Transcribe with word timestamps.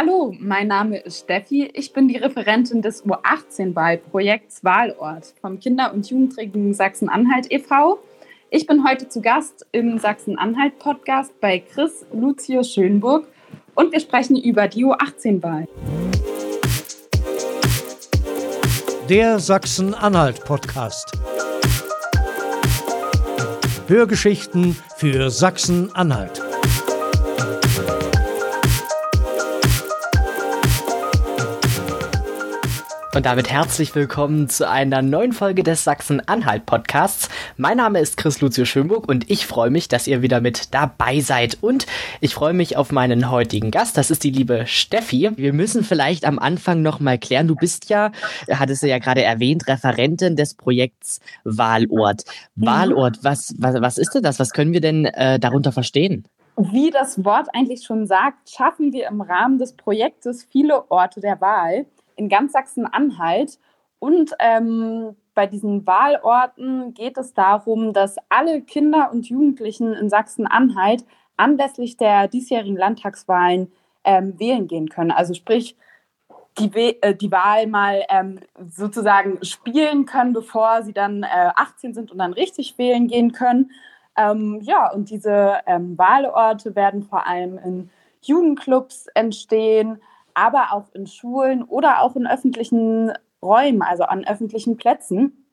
Hallo, 0.00 0.32
mein 0.38 0.68
Name 0.68 0.98
ist 0.98 1.24
Steffi. 1.24 1.72
Ich 1.74 1.92
bin 1.92 2.06
die 2.06 2.18
Referentin 2.18 2.82
des 2.82 3.04
U18-Wahlprojekts 3.04 4.62
Wahlort 4.62 5.34
vom 5.40 5.58
Kinder- 5.58 5.92
und 5.92 6.08
Jugendring 6.08 6.72
Sachsen-Anhalt 6.72 7.50
e.V. 7.50 7.98
Ich 8.50 8.64
bin 8.68 8.88
heute 8.88 9.08
zu 9.08 9.20
Gast 9.20 9.66
im 9.72 9.98
Sachsen-Anhalt-Podcast 9.98 11.40
bei 11.40 11.58
Chris 11.58 12.06
Lucius 12.12 12.72
Schönburg 12.72 13.26
und 13.74 13.90
wir 13.90 13.98
sprechen 13.98 14.36
über 14.36 14.68
die 14.68 14.84
U18-Wahl. 14.84 15.66
Der 19.08 19.40
Sachsen-Anhalt-Podcast. 19.40 21.10
Hörgeschichten 23.88 24.76
für 24.96 25.28
Sachsen-Anhalt. 25.28 26.47
Und 33.18 33.26
damit 33.26 33.50
herzlich 33.50 33.96
willkommen 33.96 34.48
zu 34.48 34.70
einer 34.70 35.02
neuen 35.02 35.32
Folge 35.32 35.64
des 35.64 35.82
Sachsen-Anhalt-Podcasts. 35.82 37.28
Mein 37.56 37.78
Name 37.78 37.98
ist 37.98 38.16
Chris 38.16 38.40
Lucio 38.40 38.64
Schönburg 38.64 39.08
und 39.08 39.28
ich 39.28 39.44
freue 39.44 39.70
mich, 39.70 39.88
dass 39.88 40.06
ihr 40.06 40.22
wieder 40.22 40.40
mit 40.40 40.72
dabei 40.72 41.18
seid. 41.18 41.58
Und 41.60 41.86
ich 42.20 42.32
freue 42.32 42.52
mich 42.52 42.76
auf 42.76 42.92
meinen 42.92 43.28
heutigen 43.28 43.72
Gast. 43.72 43.96
Das 43.96 44.12
ist 44.12 44.22
die 44.22 44.30
liebe 44.30 44.68
Steffi. 44.68 45.32
Wir 45.34 45.52
müssen 45.52 45.82
vielleicht 45.82 46.26
am 46.26 46.38
Anfang 46.38 46.80
nochmal 46.80 47.18
klären. 47.18 47.48
Du 47.48 47.56
bist 47.56 47.90
ja, 47.90 48.12
hattest 48.48 48.84
du 48.84 48.86
ja 48.86 49.00
gerade 49.00 49.24
erwähnt, 49.24 49.66
Referentin 49.66 50.36
des 50.36 50.54
Projekts 50.54 51.18
Wahlort. 51.42 52.22
Mhm. 52.54 52.66
Wahlort, 52.66 53.18
was, 53.22 53.52
was, 53.58 53.80
was 53.80 53.98
ist 53.98 54.14
denn 54.14 54.22
das? 54.22 54.38
Was 54.38 54.52
können 54.52 54.72
wir 54.72 54.80
denn 54.80 55.06
äh, 55.06 55.40
darunter 55.40 55.72
verstehen? 55.72 56.22
Wie 56.56 56.92
das 56.92 57.24
Wort 57.24 57.48
eigentlich 57.52 57.82
schon 57.84 58.06
sagt, 58.06 58.48
schaffen 58.48 58.92
wir 58.92 59.08
im 59.08 59.20
Rahmen 59.20 59.58
des 59.58 59.72
Projektes 59.72 60.44
viele 60.44 60.88
Orte 60.88 61.20
der 61.20 61.40
Wahl 61.40 61.86
in 62.18 62.28
ganz 62.28 62.52
Sachsen-Anhalt. 62.52 63.58
Und 63.98 64.34
ähm, 64.38 65.16
bei 65.34 65.46
diesen 65.46 65.86
Wahlorten 65.86 66.94
geht 66.94 67.16
es 67.16 67.32
darum, 67.32 67.92
dass 67.92 68.16
alle 68.28 68.60
Kinder 68.62 69.10
und 69.12 69.28
Jugendlichen 69.28 69.94
in 69.94 70.10
Sachsen-Anhalt 70.10 71.04
anlässlich 71.36 71.96
der 71.96 72.28
diesjährigen 72.28 72.76
Landtagswahlen 72.76 73.72
ähm, 74.04 74.38
wählen 74.38 74.66
gehen 74.66 74.88
können. 74.88 75.10
Also 75.10 75.34
sprich, 75.34 75.76
die, 76.58 77.02
äh, 77.02 77.14
die 77.14 77.30
Wahl 77.30 77.66
mal 77.66 78.04
ähm, 78.08 78.40
sozusagen 78.68 79.44
spielen 79.44 80.06
können, 80.06 80.32
bevor 80.32 80.82
sie 80.82 80.92
dann 80.92 81.22
äh, 81.22 81.50
18 81.54 81.94
sind 81.94 82.10
und 82.10 82.18
dann 82.18 82.32
richtig 82.32 82.76
wählen 82.78 83.06
gehen 83.06 83.32
können. 83.32 83.70
Ähm, 84.16 84.60
ja, 84.62 84.90
und 84.90 85.10
diese 85.10 85.58
ähm, 85.66 85.96
Wahlorte 85.96 86.74
werden 86.74 87.04
vor 87.04 87.26
allem 87.26 87.58
in 87.58 87.90
Jugendclubs 88.22 89.06
entstehen, 89.14 90.00
aber 90.38 90.72
auch 90.72 90.94
in 90.94 91.06
Schulen 91.06 91.64
oder 91.64 92.02
auch 92.02 92.14
in 92.14 92.26
öffentlichen 92.26 93.12
Räumen, 93.42 93.82
also 93.82 94.04
an 94.04 94.24
öffentlichen 94.24 94.76
Plätzen, 94.76 95.44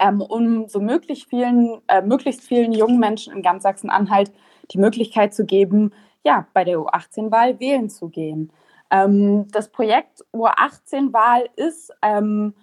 ähm, 0.00 0.20
um 0.20 0.66
so 0.68 0.80
möglichst 0.80 1.28
vielen, 1.28 1.80
äh, 1.86 2.02
möglichst 2.02 2.42
vielen 2.42 2.72
jungen 2.72 2.98
Menschen 2.98 3.32
in 3.32 3.42
ganz 3.42 3.62
Sachsen-Anhalt 3.62 4.32
die 4.72 4.78
Möglichkeit 4.78 5.34
zu 5.34 5.44
geben, 5.44 5.92
ja, 6.24 6.46
bei 6.52 6.64
der 6.64 6.78
U18-Wahl 6.78 7.60
wählen 7.60 7.88
zu 7.88 8.08
gehen. 8.08 8.50
Ähm, 8.90 9.46
das 9.52 9.68
Projekt 9.68 10.24
U18-Wahl 10.32 11.48
ist, 11.56 11.92
ähm, 12.02 12.54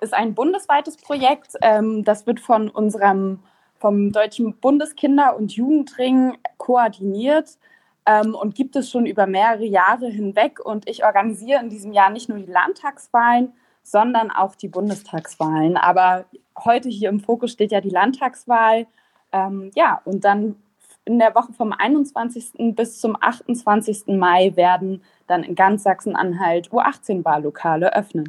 ist 0.00 0.14
ein 0.14 0.34
bundesweites 0.34 0.96
Projekt. 0.96 1.54
Ähm, 1.62 2.04
das 2.04 2.26
wird 2.26 2.40
von 2.40 2.68
unserem 2.68 3.40
vom 3.78 4.10
Deutschen 4.10 4.58
Bundeskinder- 4.58 5.36
und 5.36 5.52
Jugendring 5.52 6.38
koordiniert 6.56 7.58
ähm, 8.06 8.34
und 8.34 8.54
gibt 8.54 8.76
es 8.76 8.90
schon 8.90 9.06
über 9.06 9.26
mehrere 9.26 9.64
Jahre 9.64 10.08
hinweg. 10.08 10.60
Und 10.64 10.88
ich 10.88 11.04
organisiere 11.04 11.60
in 11.60 11.70
diesem 11.70 11.92
Jahr 11.92 12.10
nicht 12.10 12.28
nur 12.28 12.38
die 12.38 12.50
Landtagswahlen, 12.50 13.52
sondern 13.82 14.30
auch 14.30 14.54
die 14.54 14.68
Bundestagswahlen. 14.68 15.76
Aber 15.76 16.24
heute 16.64 16.88
hier 16.88 17.08
im 17.08 17.20
Fokus 17.20 17.52
steht 17.52 17.72
ja 17.72 17.80
die 17.80 17.90
Landtagswahl. 17.90 18.86
Ähm, 19.32 19.70
ja, 19.74 20.00
und 20.04 20.24
dann 20.24 20.56
in 21.04 21.18
der 21.20 21.34
Woche 21.34 21.52
vom 21.52 21.72
21. 21.72 22.74
bis 22.74 23.00
zum 23.00 23.16
28. 23.20 24.08
Mai 24.08 24.52
werden 24.56 25.02
dann 25.28 25.44
in 25.44 25.54
ganz 25.54 25.84
Sachsen-Anhalt 25.84 26.70
U18-Wahllokale 26.70 27.94
öffnen. 27.94 28.28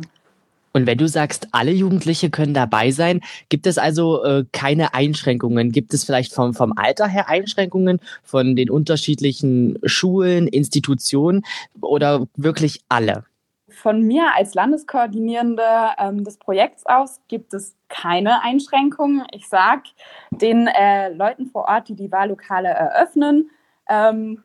Und 0.78 0.86
wenn 0.86 1.00
du 1.00 1.08
sagst, 1.08 1.48
alle 1.54 1.72
Jugendliche 1.72 2.30
können 2.30 2.54
dabei 2.54 2.92
sein, 2.92 3.22
gibt 3.50 3.66
es 3.66 3.80
also 3.80 4.24
äh, 4.24 4.46
keine 4.52 4.94
Einschränkungen? 4.94 5.72
Gibt 5.72 5.92
es 5.96 6.04
vielleicht 6.04 6.36
vom, 6.36 6.54
vom 6.54 6.74
Alter 6.76 7.08
her 7.08 7.30
Einschränkungen 7.30 8.00
von 8.22 8.56
den 8.56 8.70
unterschiedlichen 8.70 9.80
Schulen, 9.86 10.46
Institutionen 10.46 11.44
oder 11.82 12.28
wirklich 12.36 12.84
alle? 12.90 13.24
Von 13.70 14.04
mir 14.04 14.36
als 14.36 14.54
Landeskoordinierende 14.54 15.64
ähm, 15.98 16.24
des 16.24 16.38
Projekts 16.38 16.86
aus 16.86 17.22
gibt 17.28 17.56
es 17.56 17.76
keine 17.90 18.44
Einschränkungen. 18.44 19.24
Ich 19.32 19.48
sage 19.48 19.90
den 20.30 20.68
äh, 20.68 21.10
Leuten 21.10 21.48
vor 21.48 21.66
Ort, 21.68 21.90
die 21.90 21.96
die 21.96 22.12
Wahllokale 22.12 22.70
eröffnen, 22.70 23.50
ähm, 23.90 24.44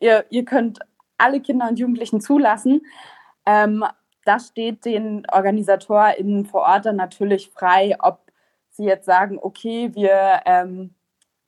ihr, 0.00 0.24
ihr 0.30 0.44
könnt 0.44 0.80
alle 1.18 1.40
Kinder 1.40 1.68
und 1.68 1.78
Jugendlichen 1.78 2.20
zulassen. 2.20 2.80
Ähm, 3.46 3.84
das 4.28 4.48
steht 4.48 4.84
den 4.84 5.26
OrganisatorInnen 5.32 6.44
vor 6.44 6.62
Ort 6.62 6.86
dann 6.86 6.96
natürlich 6.96 7.50
frei, 7.50 7.96
ob 7.98 8.20
sie 8.70 8.84
jetzt 8.84 9.06
sagen, 9.06 9.38
okay, 9.40 9.90
wir 9.94 10.42
ähm, 10.44 10.94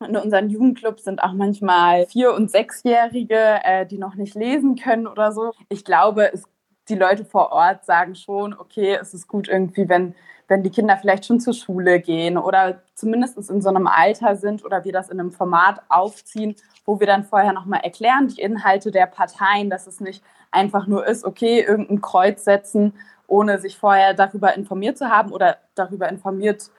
in 0.07 0.17
unseren 0.17 0.49
Jugendclubs 0.49 1.05
sind 1.05 1.23
auch 1.23 1.35
manchmal 1.35 2.07
Vier- 2.07 2.35
und 2.35 2.51
Sechsjährige, 2.51 3.61
äh, 3.63 3.85
die 3.85 3.99
noch 3.99 4.15
nicht 4.15 4.35
lesen 4.35 4.77
können 4.77 5.07
oder 5.07 5.31
so. 5.33 5.53
Ich 5.69 5.85
glaube, 5.85 6.33
es, 6.33 6.45
die 6.91 6.97
Leute 6.97 7.25
vor 7.25 7.53
Ort 7.53 7.85
sagen 7.85 8.15
schon, 8.15 8.53
okay, 8.59 8.99
es 9.01 9.15
ist 9.15 9.29
gut 9.29 9.49
irgendwie, 9.49 9.89
wenn, 9.89 10.15
wenn 10.49 10.63
die 10.63 10.71
Kinder 10.71 10.97
vielleicht 10.97 11.25
schon 11.25 11.41
zur 11.41 11.55
Schule 11.55 12.01
gehen 12.01 12.37
oder 12.37 12.83
zumindest 12.95 13.39
in 13.49 13.63
so 13.63 13.69
einem 13.69 13.87
Alter 13.87 14.37
sind 14.37 14.65
oder 14.65 14.85
wir 14.85 14.93
das 14.93 15.09
in 15.09 15.21
einem 15.21 15.33
Format 15.33 15.81
aufziehen, 15.89 16.57
wo 16.85 17.01
wir 17.01 17.07
dann 17.07 17.25
vorher 17.25 17.53
nochmal 17.53 17.81
erklären, 17.81 18.29
die 18.29 18.41
Inhalte 18.41 18.91
der 18.91 19.07
Parteien, 19.07 19.71
dass 19.71 19.87
es 19.87 20.01
nicht 20.01 20.23
einfach 20.51 20.87
nur 20.87 21.07
ist, 21.07 21.25
okay, 21.25 21.61
irgendein 21.61 22.01
Kreuz 22.01 22.45
setzen, 22.45 22.93
ohne 23.29 23.59
sich 23.61 23.79
vorher 23.79 24.13
darüber 24.13 24.55
informiert 24.55 24.99
zu 24.99 25.09
haben 25.09 25.31
oder 25.31 25.59
darüber 25.77 26.09
informiert 26.09 26.71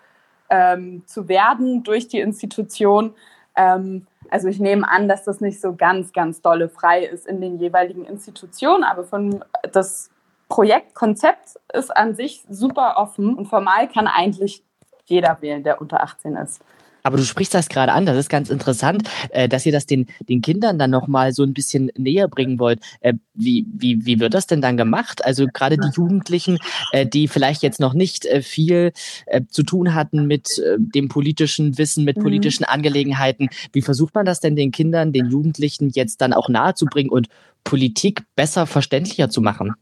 ähm, 0.49 1.03
zu 1.05 1.29
werden 1.29 1.83
durch 1.83 2.09
die 2.09 2.19
Institution. 2.19 3.15
Ähm, 3.55 4.05
also 4.31 4.47
ich 4.47 4.59
nehme 4.59 4.89
an, 4.89 5.07
dass 5.07 5.25
das 5.25 5.41
nicht 5.41 5.61
so 5.61 5.75
ganz, 5.75 6.13
ganz 6.13 6.41
dolle 6.41 6.69
frei 6.69 7.03
ist 7.03 7.27
in 7.27 7.41
den 7.41 7.59
jeweiligen 7.59 8.05
Institutionen, 8.05 8.83
aber 8.83 9.03
von 9.03 9.43
das 9.71 10.09
Projektkonzept 10.47 11.59
ist 11.73 11.95
an 11.95 12.15
sich 12.15 12.43
super 12.49 12.95
offen 12.97 13.35
und 13.35 13.45
formal 13.45 13.87
kann 13.87 14.07
eigentlich 14.07 14.63
jeder 15.05 15.41
wählen, 15.41 15.63
der 15.63 15.81
unter 15.81 16.01
18 16.01 16.35
ist. 16.37 16.63
Aber 17.03 17.17
du 17.17 17.23
sprichst 17.23 17.53
das 17.53 17.69
gerade 17.69 17.91
an, 17.91 18.05
das 18.05 18.17
ist 18.17 18.29
ganz 18.29 18.49
interessant, 18.49 19.09
äh, 19.29 19.47
dass 19.47 19.65
ihr 19.65 19.71
das 19.71 19.85
den, 19.85 20.07
den 20.27 20.41
Kindern 20.41 20.77
dann 20.79 20.91
nochmal 20.91 21.33
so 21.33 21.43
ein 21.43 21.53
bisschen 21.53 21.91
näher 21.97 22.27
bringen 22.27 22.59
wollt. 22.59 22.79
Äh, 22.99 23.13
wie, 23.33 23.65
wie, 23.73 24.05
wie 24.05 24.19
wird 24.19 24.33
das 24.33 24.47
denn 24.47 24.61
dann 24.61 24.77
gemacht? 24.77 25.25
Also 25.25 25.47
gerade 25.47 25.77
die 25.77 25.89
Jugendlichen, 25.93 26.59
äh, 26.91 27.05
die 27.05 27.27
vielleicht 27.27 27.63
jetzt 27.63 27.79
noch 27.79 27.93
nicht 27.93 28.25
äh, 28.25 28.41
viel 28.41 28.91
äh, 29.25 29.41
zu 29.49 29.63
tun 29.63 29.93
hatten 29.93 30.27
mit 30.27 30.59
äh, 30.59 30.77
dem 30.77 31.07
politischen 31.07 31.77
Wissen, 31.77 32.03
mit 32.05 32.17
mhm. 32.17 32.23
politischen 32.23 32.63
Angelegenheiten, 32.63 33.49
wie 33.73 33.81
versucht 33.81 34.15
man 34.15 34.25
das 34.25 34.39
denn 34.39 34.55
den 34.55 34.71
Kindern, 34.71 35.13
den 35.13 35.29
Jugendlichen 35.29 35.89
jetzt 35.89 36.21
dann 36.21 36.33
auch 36.33 36.49
nahezubringen 36.49 37.11
und 37.11 37.27
Politik 37.63 38.23
besser 38.35 38.65
verständlicher 38.65 39.29
zu 39.29 39.41
machen? 39.41 39.75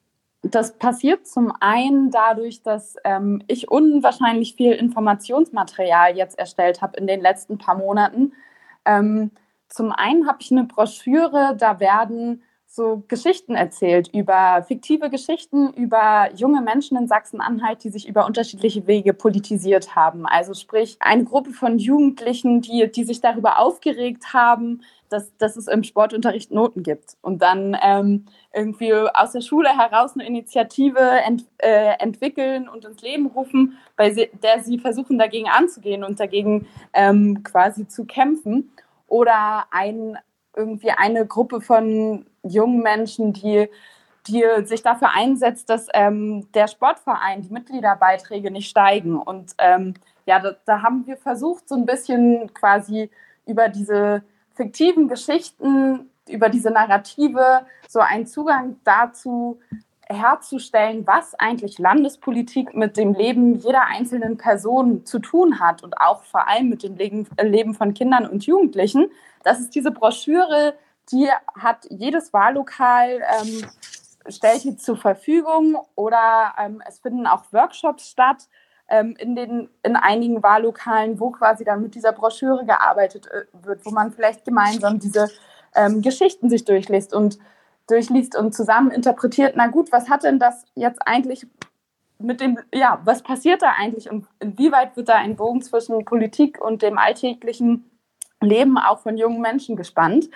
Das 0.52 0.78
passiert 0.78 1.28
zum 1.28 1.54
einen 1.60 2.12
dadurch, 2.12 2.64
dass 2.64 2.96
ähm, 3.04 3.44
ich 3.48 3.70
unwahrscheinlich 3.70 4.56
viel 4.56 4.72
Informationsmaterial 4.74 6.16
jetzt 6.16 6.40
erstellt 6.40 6.82
habe 6.82 6.98
in 6.98 7.08
den 7.08 7.22
letzten 7.22 7.58
paar 7.58 7.78
Monaten. 7.78 8.34
Ähm, 8.86 9.32
zum 9.68 9.92
einen 9.92 10.28
habe 10.28 10.40
ich 10.42 10.52
eine 10.52 10.64
Broschüre, 10.64 11.56
da 11.58 11.80
werden 11.80 12.44
so 12.72 13.04
Geschichten 13.08 13.56
erzählt 13.56 14.10
über 14.14 14.64
fiktive 14.68 15.10
Geschichten 15.10 15.74
über 15.74 16.30
junge 16.36 16.62
Menschen 16.62 16.98
in 16.98 17.08
Sachsen-Anhalt, 17.08 17.84
die 17.84 17.90
sich 17.90 18.08
über 18.08 18.28
unterschiedliche 18.28 18.86
Wege 18.86 19.16
politisiert 19.16 19.96
haben. 19.96 20.28
Also 20.28 20.54
sprich 20.54 20.98
eine 21.00 21.24
Gruppe 21.24 21.50
von 21.52 21.80
Jugendlichen, 21.80 22.62
die, 22.62 22.92
die 22.92 23.04
sich 23.06 23.22
darüber 23.22 23.58
aufgeregt 23.58 24.34
haben, 24.34 24.82
dass, 25.10 25.36
dass 25.38 25.58
es 25.58 25.68
im 25.68 25.84
Sportunterricht 25.84 26.52
Noten 26.52 26.84
gibt. 26.84 27.18
Und 27.24 27.42
dann 27.42 27.76
ähm, 27.82 28.26
irgendwie 28.54 28.94
aus 28.94 29.32
der 29.32 29.42
Schule 29.42 29.70
heraus 29.70 30.14
eine 30.14 30.28
Initiative 30.28 31.00
ent, 31.00 31.46
äh, 31.58 31.96
entwickeln 31.98 32.70
und 32.70 32.86
ins 32.86 33.02
Leben 33.02 33.26
rufen, 33.26 33.80
bei 33.96 34.12
der 34.12 34.62
sie 34.62 34.78
versuchen, 34.78 35.18
dagegen 35.18 35.50
anzugehen 35.50 36.04
und 36.04 36.20
dagegen 36.20 36.68
ähm, 36.94 37.42
quasi 37.44 37.88
zu 37.88 38.06
kämpfen. 38.06 38.72
Oder 39.08 39.66
ein, 39.72 40.20
irgendwie 40.56 40.92
eine 40.92 41.26
Gruppe 41.26 41.62
von 41.62 42.26
jungen 42.44 42.82
Menschen, 42.82 43.34
die, 43.34 43.70
die 44.28 44.44
sich 44.64 44.82
dafür 44.82 45.12
einsetzt, 45.14 45.70
dass 45.70 45.88
ähm, 45.94 46.52
der 46.54 46.68
Sportverein, 46.68 47.42
die 47.42 47.54
Mitgliederbeiträge 47.54 48.52
nicht 48.52 48.70
steigen. 48.70 49.18
Und 49.18 49.54
ähm, 49.58 49.94
ja, 50.26 50.40
da, 50.40 50.56
da 50.66 50.82
haben 50.82 51.06
wir 51.08 51.18
versucht, 51.18 51.68
so 51.68 51.76
ein 51.76 51.86
bisschen 51.86 52.54
quasi 52.54 53.10
über 53.46 53.70
diese 53.70 54.24
fiktiven 54.56 55.08
Geschichten 55.08 56.10
über 56.30 56.50
diese 56.50 56.72
Narrative 56.72 57.66
so 57.88 58.00
einen 58.00 58.26
Zugang 58.26 58.78
dazu 58.84 59.60
herzustellen, 60.12 61.06
was 61.06 61.36
eigentlich 61.36 61.78
Landespolitik 61.78 62.76
mit 62.76 62.98
dem 62.98 63.14
Leben 63.14 63.56
jeder 63.56 63.86
einzelnen 63.86 64.38
Person 64.38 65.06
zu 65.06 65.20
tun 65.20 65.60
hat 65.60 65.84
und 65.84 66.02
auch 66.02 66.24
vor 66.24 66.48
allem 66.48 66.70
mit 66.70 66.84
dem 66.84 66.96
Leben 66.96 67.74
von 67.76 67.94
Kindern 67.94 68.26
und 68.26 68.46
Jugendlichen. 68.46 69.12
Das 69.44 69.60
ist 69.60 69.76
diese 69.76 69.92
Broschüre, 69.92 70.74
die 71.12 71.28
hat 71.56 71.86
jedes 71.90 72.34
Wahllokal 72.34 73.22
ähm, 73.42 73.66
stellt 74.28 74.64
die 74.64 74.78
zur 74.78 74.98
Verfügung 74.98 75.78
oder 75.96 76.54
ähm, 76.60 76.82
es 76.88 77.00
finden 77.00 77.28
auch 77.28 77.46
Workshops 77.52 78.10
statt 78.10 78.48
ähm, 78.88 79.16
in, 79.18 79.36
den, 79.36 79.70
in 79.84 79.96
einigen 79.96 80.44
Wahllokalen, 80.44 81.20
wo 81.20 81.32
quasi 81.32 81.64
dann 81.64 81.82
mit 81.82 81.96
dieser 81.96 82.12
Broschüre 82.12 82.66
gearbeitet 82.66 83.28
äh, 83.28 83.46
wird, 83.66 83.86
wo 83.86 83.92
man 83.92 84.12
vielleicht 84.12 84.46
gemeinsam 84.46 85.00
diese 85.00 85.30
ähm, 85.76 86.02
Geschichten 86.02 86.50
sich 86.50 86.66
durchliest 86.66 87.14
und 87.14 87.40
durchliest 87.90 88.36
und 88.36 88.54
zusammen 88.54 88.92
interpretiert, 88.92 89.54
na 89.56 89.68
gut, 89.68 89.92
was 89.92 90.10
hat 90.10 90.24
denn 90.24 90.40
das 90.40 90.66
jetzt 90.76 91.00
eigentlich 91.06 91.48
mit 92.20 92.42
dem, 92.42 92.60
ja, 92.74 93.00
was 93.06 93.24
passiert 93.24 93.62
da 93.62 93.72
eigentlich 93.78 94.10
und 94.10 94.28
inwieweit 94.40 94.96
wird 94.98 95.10
da 95.10 95.16
ein 95.16 95.36
Bogen 95.36 95.62
zwischen 95.62 96.04
Politik 96.06 96.62
und 96.62 96.82
dem 96.82 96.98
alltäglichen 96.98 97.90
Leben 98.42 98.78
auch 98.78 99.00
von 99.00 99.18
jungen 99.18 99.42
Menschen 99.42 99.76
gespannt? 99.76 100.30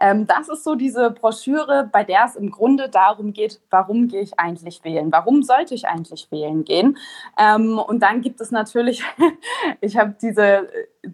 Ähm, 0.00 0.26
das 0.26 0.48
ist 0.48 0.64
so 0.64 0.74
diese 0.74 1.10
Broschüre, 1.10 1.88
bei 1.90 2.04
der 2.04 2.24
es 2.26 2.36
im 2.36 2.50
Grunde 2.50 2.88
darum 2.88 3.32
geht, 3.32 3.60
warum 3.70 4.08
gehe 4.08 4.20
ich 4.20 4.38
eigentlich 4.38 4.84
wählen? 4.84 5.10
Warum 5.10 5.42
sollte 5.42 5.74
ich 5.74 5.88
eigentlich 5.88 6.30
wählen 6.30 6.64
gehen? 6.64 6.98
Ähm, 7.38 7.78
und 7.78 8.00
dann 8.02 8.20
gibt 8.20 8.40
es 8.40 8.50
natürlich, 8.50 9.02
ich 9.80 9.96
habe 9.96 10.14
diese, 10.20 10.68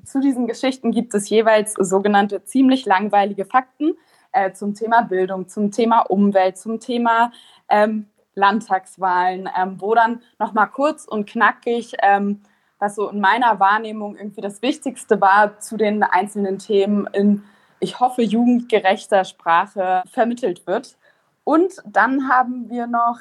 zu 0.05 0.21
diesen 0.21 0.47
Geschichten 0.47 0.91
gibt 0.91 1.15
es 1.15 1.29
jeweils 1.29 1.75
sogenannte 1.75 2.45
ziemlich 2.45 2.85
langweilige 2.85 3.47
Fakten 3.47 3.95
äh, 4.35 4.53
zum 4.53 4.75
Thema 4.75 5.03
Bildung, 5.03 5.49
zum 5.49 5.71
Thema 5.71 6.01
Umwelt, 6.01 6.59
zum 6.59 6.81
Thema 6.81 7.33
ähm, 7.69 8.09
Landtagswahlen, 8.35 9.49
ähm, 9.57 9.81
wo 9.81 9.95
dann 9.95 10.21
nochmal 10.39 10.69
kurz 10.69 11.07
und 11.07 11.27
knackig 11.27 11.95
ähm, 12.03 12.41
was 12.79 12.97
so 12.97 13.09
in 13.09 13.21
meiner 13.21 13.61
Wahrnehmung 13.61 14.17
irgendwie 14.17 14.41
das 14.41 14.61
Wichtigste 14.61 15.21
war 15.21 15.59
zu 15.61 15.77
den 15.77 16.03
einzelnen 16.03 16.59
Themen 16.59 17.07
in 17.13 17.45
ich 17.81 18.01
hoffe, 18.01 18.23
jugendgerechter 18.23 19.25
Sprache 19.25 20.03
vermittelt 20.11 20.67
wird. 20.67 20.97
Und 21.45 21.75
dann 21.85 22.29
haben 22.29 22.71
wir 22.71 22.87
noch 22.87 23.19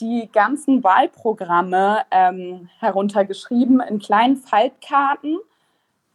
die 0.00 0.28
ganzen 0.32 0.84
Wahlprogramme 0.84 2.02
ähm, 2.12 2.70
heruntergeschrieben 2.78 3.80
in 3.80 3.98
kleinen 3.98 4.36
Faltkarten 4.36 5.38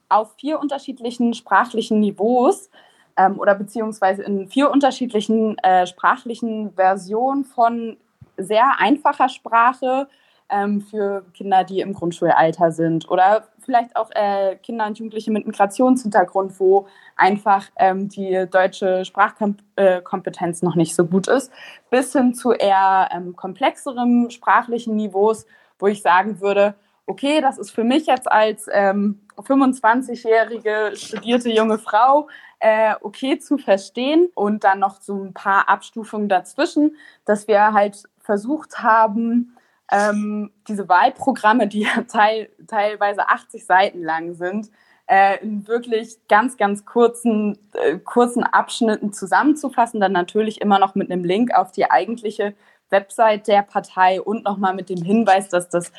auf 0.08 0.34
vier 0.36 0.60
unterschiedlichen 0.60 1.34
sprachlichen 1.34 2.00
Niveaus 2.00 2.70
ähm, 3.18 3.40
oder 3.40 3.56
beziehungsweise 3.56 4.24
in 4.24 4.48
vier 4.48 4.72
unterschiedlichen 4.72 5.58
äh, 5.60 5.86
sprachlichen 5.88 6.74
Versionen 6.74 7.46
von 7.46 7.98
sehr 8.38 8.80
einfacher 8.80 9.30
Sprache 9.30 10.08
ähm, 10.50 10.82
für 10.82 11.26
Kinder, 11.34 11.64
die 11.64 11.80
im 11.82 11.94
Grundschulalter 11.94 12.72
sind. 12.72 13.10
Oder 13.10 13.48
vielleicht 13.60 13.96
auch 13.96 14.10
äh, 14.14 14.56
Kinder 14.58 14.88
und 14.88 14.98
Jugendliche 14.98 15.32
mit 15.32 15.48
Migrationshintergrund, 15.48 16.60
wo 16.60 16.88
einfach 17.16 17.66
ähm, 17.78 18.10
die 18.10 18.46
deutsche 18.50 19.06
Sprachkompetenz 19.06 20.62
noch 20.62 20.76
nicht 20.76 20.96
so 20.96 21.06
gut 21.06 21.28
ist, 21.28 21.52
bis 21.90 22.12
hin 22.14 22.34
zu 22.34 22.52
eher 22.52 23.10
ähm, 23.12 23.36
komplexeren 23.36 24.30
sprachlichen 24.32 24.96
Niveaus, 24.96 25.46
wo 25.80 25.88
ich 25.88 26.02
sagen 26.02 26.42
würde, 26.42 26.76
okay, 27.06 27.42
das 27.42 27.58
ist 27.58 27.72
für 27.72 27.84
mich 27.84 28.06
jetzt 28.06 28.32
als 28.32 28.68
ähm, 28.72 29.22
25-jährige 29.38 30.96
studierte 30.96 31.50
junge 31.50 31.80
Frau 31.80 32.28
äh, 32.60 32.96
okay 33.02 33.40
zu 33.40 33.58
verstehen 33.58 34.30
und 34.36 34.64
dann 34.64 34.80
noch 34.80 35.02
so 35.02 35.22
ein 35.22 35.34
paar 35.34 35.68
Abstufungen 35.70 36.30
dazwischen, 36.30 36.96
dass 37.26 37.48
wir 37.48 37.74
halt 37.74 38.04
versucht 38.20 38.80
haben, 38.80 39.58
ähm, 39.92 40.52
diese 40.68 40.88
Wahlprogramme, 40.88 41.68
die 41.68 41.82
ja 41.96 42.04
teil, 42.04 42.50
teilweise 42.68 43.28
80 43.28 43.66
Seiten 43.66 44.02
lang 44.02 44.34
sind, 44.34 44.70
äh, 45.08 45.44
in 45.44 45.68
wirklich 45.68 46.18
ganz, 46.30 46.56
ganz 46.56 46.86
kurzen, 46.86 47.58
äh, 47.74 48.00
kurzen 48.00 48.44
Abschnitten 48.44 49.12
zusammenzufassen, 49.12 50.00
dann 50.00 50.14
natürlich 50.14 50.62
immer 50.62 50.80
noch 50.80 50.96
mit 50.96 51.12
einem 51.12 51.26
Link 51.26 51.54
auf 51.54 51.72
die 51.72 51.92
eigentliche 51.92 52.54
Website 52.90 53.48
der 53.48 53.64
Partei 53.64 54.22
und 54.22 54.44
nochmal 54.46 54.74
mit 54.74 54.90
dem 54.90 55.02
Hinweis, 55.02 55.50
dass 55.50 55.68
das 55.68 55.92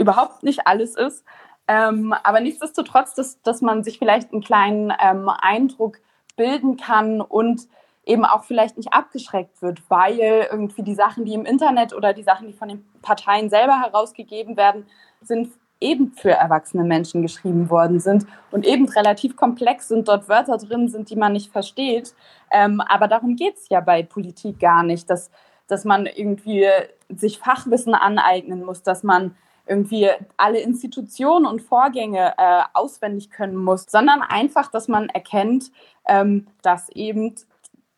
überhaupt 0.00 0.42
nicht 0.42 0.66
alles 0.66 0.96
ist. 0.96 1.24
Ähm, 1.68 2.14
aber 2.24 2.40
nichtsdestotrotz, 2.40 3.14
dass, 3.14 3.40
dass 3.42 3.60
man 3.60 3.84
sich 3.84 3.98
vielleicht 3.98 4.32
einen 4.32 4.42
kleinen 4.42 4.92
ähm, 5.00 5.28
Eindruck 5.28 5.98
bilden 6.36 6.76
kann 6.76 7.20
und 7.20 7.68
eben 8.04 8.24
auch 8.24 8.44
vielleicht 8.44 8.76
nicht 8.76 8.92
abgeschreckt 8.92 9.62
wird, 9.62 9.82
weil 9.88 10.48
irgendwie 10.50 10.82
die 10.82 10.94
Sachen, 10.94 11.24
die 11.24 11.34
im 11.34 11.44
Internet 11.44 11.92
oder 11.92 12.12
die 12.12 12.22
Sachen, 12.22 12.48
die 12.48 12.54
von 12.54 12.68
den 12.68 12.84
Parteien 13.02 13.50
selber 13.50 13.80
herausgegeben 13.80 14.56
werden, 14.56 14.86
sind 15.20 15.52
eben 15.80 16.12
für 16.12 16.32
erwachsene 16.32 16.84
Menschen 16.84 17.22
geschrieben 17.22 17.70
worden 17.70 18.00
sind 18.00 18.26
und 18.50 18.66
eben 18.66 18.88
relativ 18.88 19.36
komplex 19.36 19.88
sind, 19.88 20.08
dort 20.08 20.28
Wörter 20.28 20.58
drin 20.58 20.88
sind, 20.88 21.10
die 21.10 21.16
man 21.16 21.32
nicht 21.32 21.52
versteht. 21.52 22.14
Ähm, 22.50 22.80
aber 22.80 23.06
darum 23.06 23.36
geht 23.36 23.56
es 23.56 23.68
ja 23.68 23.80
bei 23.80 24.02
Politik 24.02 24.58
gar 24.60 24.82
nicht, 24.82 25.08
dass, 25.08 25.30
dass 25.68 25.84
man 25.84 26.06
irgendwie 26.06 26.66
sich 27.08 27.38
Fachwissen 27.38 27.94
aneignen 27.94 28.64
muss, 28.64 28.82
dass 28.82 29.02
man 29.02 29.36
irgendwie 29.66 30.08
alle 30.36 30.60
Institutionen 30.60 31.46
und 31.46 31.62
Vorgänge 31.62 32.34
äh, 32.36 32.62
auswendig 32.72 33.30
können 33.30 33.56
muss, 33.56 33.86
sondern 33.88 34.22
einfach, 34.22 34.70
dass 34.70 34.88
man 34.88 35.08
erkennt, 35.08 35.70
ähm, 36.06 36.46
dass 36.62 36.88
eben 36.90 37.34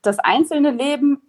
das 0.03 0.19
einzelne 0.19 0.71
Leben 0.71 1.23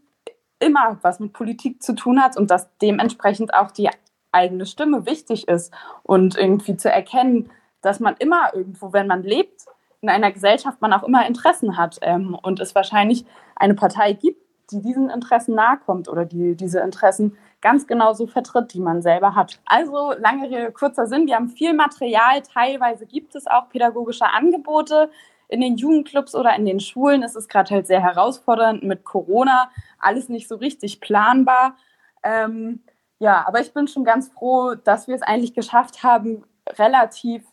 immer 0.60 0.98
was 1.02 1.20
mit 1.20 1.34
Politik 1.34 1.84
zu 1.84 1.94
tun 1.94 2.22
hat 2.22 2.38
und 2.38 2.50
dass 2.50 2.70
dementsprechend 2.80 3.54
auch 3.54 3.72
die 3.72 3.90
eigene 4.32 4.66
Stimme 4.66 5.06
wichtig 5.06 5.48
ist 5.48 5.74
und 6.04 6.38
irgendwie 6.38 6.76
zu 6.78 6.92
erkennen, 6.92 7.52
dass 7.82 8.00
man 8.00 8.16
immer 8.18 8.54
irgendwo, 8.54 8.94
wenn 8.94 9.08
man 9.08 9.24
lebt, 9.24 9.66
in 10.02 10.10
einer 10.10 10.32
Gesellschaft 10.32 10.82
man 10.82 10.94
auch 10.94 11.04
immer 11.04 11.26
Interessen 11.28 11.78
hat 11.78 12.00
ähm, 12.02 12.36
und 12.36 12.60
es 12.60 12.76
wahrscheinlich 12.76 13.26
eine 13.56 13.76
Partei 13.76 14.14
gibt, 14.14 14.42
die 14.72 14.82
diesen 14.82 15.10
Interessen 15.10 15.56
nahe 15.56 15.78
kommt 15.86 16.10
oder 16.10 16.26
die 16.26 16.56
diese 16.56 16.80
Interessen 16.80 17.38
ganz 17.64 17.88
genau 17.88 18.14
so 18.14 18.28
vertritt, 18.28 18.74
die 18.74 18.80
man 18.80 19.02
selber 19.02 19.34
hat. 19.34 19.60
Also 19.66 20.14
lange 20.20 20.50
Rede, 20.50 20.72
kurzer 20.72 21.08
Sinn, 21.08 21.26
wir 21.26 21.36
haben 21.36 21.50
viel 21.50 21.74
Material, 21.74 22.42
teilweise 22.42 23.08
gibt 23.08 23.36
es 23.36 23.48
auch 23.48 23.70
pädagogische 23.70 24.26
Angebote, 24.26 25.10
in 25.48 25.62
den 25.62 25.78
Jugendclubs 25.78 26.36
oder 26.36 26.56
in 26.56 26.66
den 26.66 26.80
Schulen 26.80 27.22
ist 27.22 27.36
es 27.36 27.48
gerade 27.48 27.70
halt 27.76 27.88
sehr 27.88 28.02
herausfordernd 28.02 28.84
mit 28.84 29.04
Corona, 29.04 29.70
alles 30.00 30.28
nicht 30.28 30.48
so 30.48 30.56
richtig 30.56 31.00
planbar. 31.00 31.76
Ähm, 32.24 32.82
ja, 33.20 33.46
aber 33.48 33.62
ich 33.62 33.74
bin 33.74 33.88
schon 33.88 34.04
ganz 34.04 34.30
froh, 34.30 34.74
dass 34.76 35.08
wir 35.08 35.16
es 35.16 35.22
eigentlich 35.22 35.54
geschafft 35.54 36.04
haben, 36.04 36.44
relativ 36.78 37.44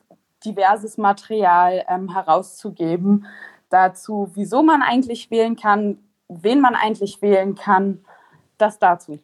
diverses 0.45 0.97
Material 0.97 1.85
ähm, 1.88 2.12
herauszugeben 2.12 3.26
dazu, 3.69 4.31
wieso 4.35 4.62
man 4.62 4.83
eigentlich 4.83 5.31
wählen 5.31 5.57
kann, 5.57 5.99
wen 6.29 6.61
man 6.61 6.75
eigentlich 6.75 7.21
wählen 7.21 7.55
kann. 7.55 8.05
Das 8.57 8.79
dazu. 8.79 9.21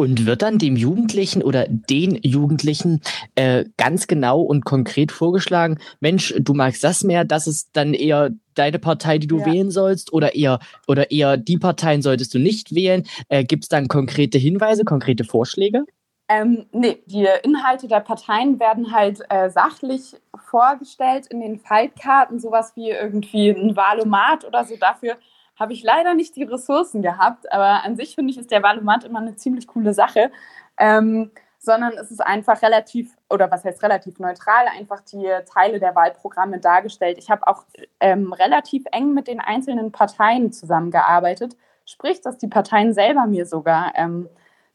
Und 0.00 0.24
wird 0.24 0.40
dann 0.40 0.56
dem 0.56 0.76
Jugendlichen 0.76 1.42
oder 1.42 1.66
den 1.68 2.18
Jugendlichen 2.22 3.02
äh, 3.34 3.66
ganz 3.76 4.06
genau 4.06 4.40
und 4.40 4.64
konkret 4.64 5.12
vorgeschlagen, 5.12 5.78
Mensch, 6.00 6.32
du 6.38 6.54
magst 6.54 6.82
das 6.82 7.04
mehr, 7.04 7.26
das 7.26 7.46
ist 7.46 7.68
dann 7.74 7.92
eher 7.92 8.30
deine 8.54 8.78
Partei, 8.78 9.18
die 9.18 9.26
du 9.26 9.40
ja. 9.40 9.44
wählen 9.44 9.70
sollst, 9.70 10.14
oder 10.14 10.34
eher, 10.34 10.58
oder 10.88 11.10
eher 11.10 11.36
die 11.36 11.58
Parteien 11.58 12.00
solltest 12.00 12.32
du 12.32 12.38
nicht 12.38 12.74
wählen? 12.74 13.04
Äh, 13.28 13.44
Gibt 13.44 13.64
es 13.64 13.68
dann 13.68 13.88
konkrete 13.88 14.38
Hinweise, 14.38 14.86
konkrete 14.86 15.24
Vorschläge? 15.24 15.84
Ähm, 16.30 16.64
nee, 16.72 17.02
die 17.04 17.28
Inhalte 17.42 17.86
der 17.86 18.00
Parteien 18.00 18.58
werden 18.58 18.92
halt 18.92 19.20
äh, 19.28 19.50
sachlich 19.50 20.16
vorgestellt 20.48 21.26
in 21.26 21.42
den 21.42 21.58
Faltkarten, 21.58 22.40
sowas 22.40 22.72
wie 22.74 22.88
irgendwie 22.88 23.50
ein 23.50 23.76
Wahlomat 23.76 24.46
oder 24.46 24.64
so. 24.64 24.76
Dafür 24.80 25.18
habe 25.60 25.74
ich 25.74 25.84
leider 25.84 26.14
nicht 26.14 26.34
die 26.34 26.42
Ressourcen 26.42 27.02
gehabt, 27.02 27.52
aber 27.52 27.84
an 27.84 27.94
sich 27.94 28.16
finde 28.16 28.32
ich, 28.32 28.38
ist 28.38 28.50
der 28.50 28.62
Wahlomat 28.62 29.04
immer 29.04 29.20
eine 29.20 29.36
ziemlich 29.36 29.68
coole 29.68 29.94
Sache. 29.94 30.32
Ähm, 30.78 31.30
sondern 31.62 31.92
es 31.92 32.10
ist 32.10 32.20
einfach 32.20 32.62
relativ, 32.62 33.14
oder 33.28 33.50
was 33.50 33.64
heißt 33.64 33.82
relativ 33.82 34.18
neutral, 34.18 34.66
einfach 34.74 35.02
die 35.02 35.28
Teile 35.44 35.78
der 35.78 35.94
Wahlprogramme 35.94 36.58
dargestellt. 36.58 37.18
Ich 37.18 37.30
habe 37.30 37.46
auch 37.46 37.64
ähm, 38.00 38.32
relativ 38.32 38.84
eng 38.92 39.12
mit 39.12 39.28
den 39.28 39.40
einzelnen 39.40 39.92
Parteien 39.92 40.52
zusammengearbeitet, 40.52 41.58
sprich, 41.84 42.22
dass 42.22 42.38
die 42.38 42.48
Parteien 42.48 42.94
selber 42.94 43.26
mir 43.26 43.44
sogar 43.44 43.92
ähm, 43.94 44.30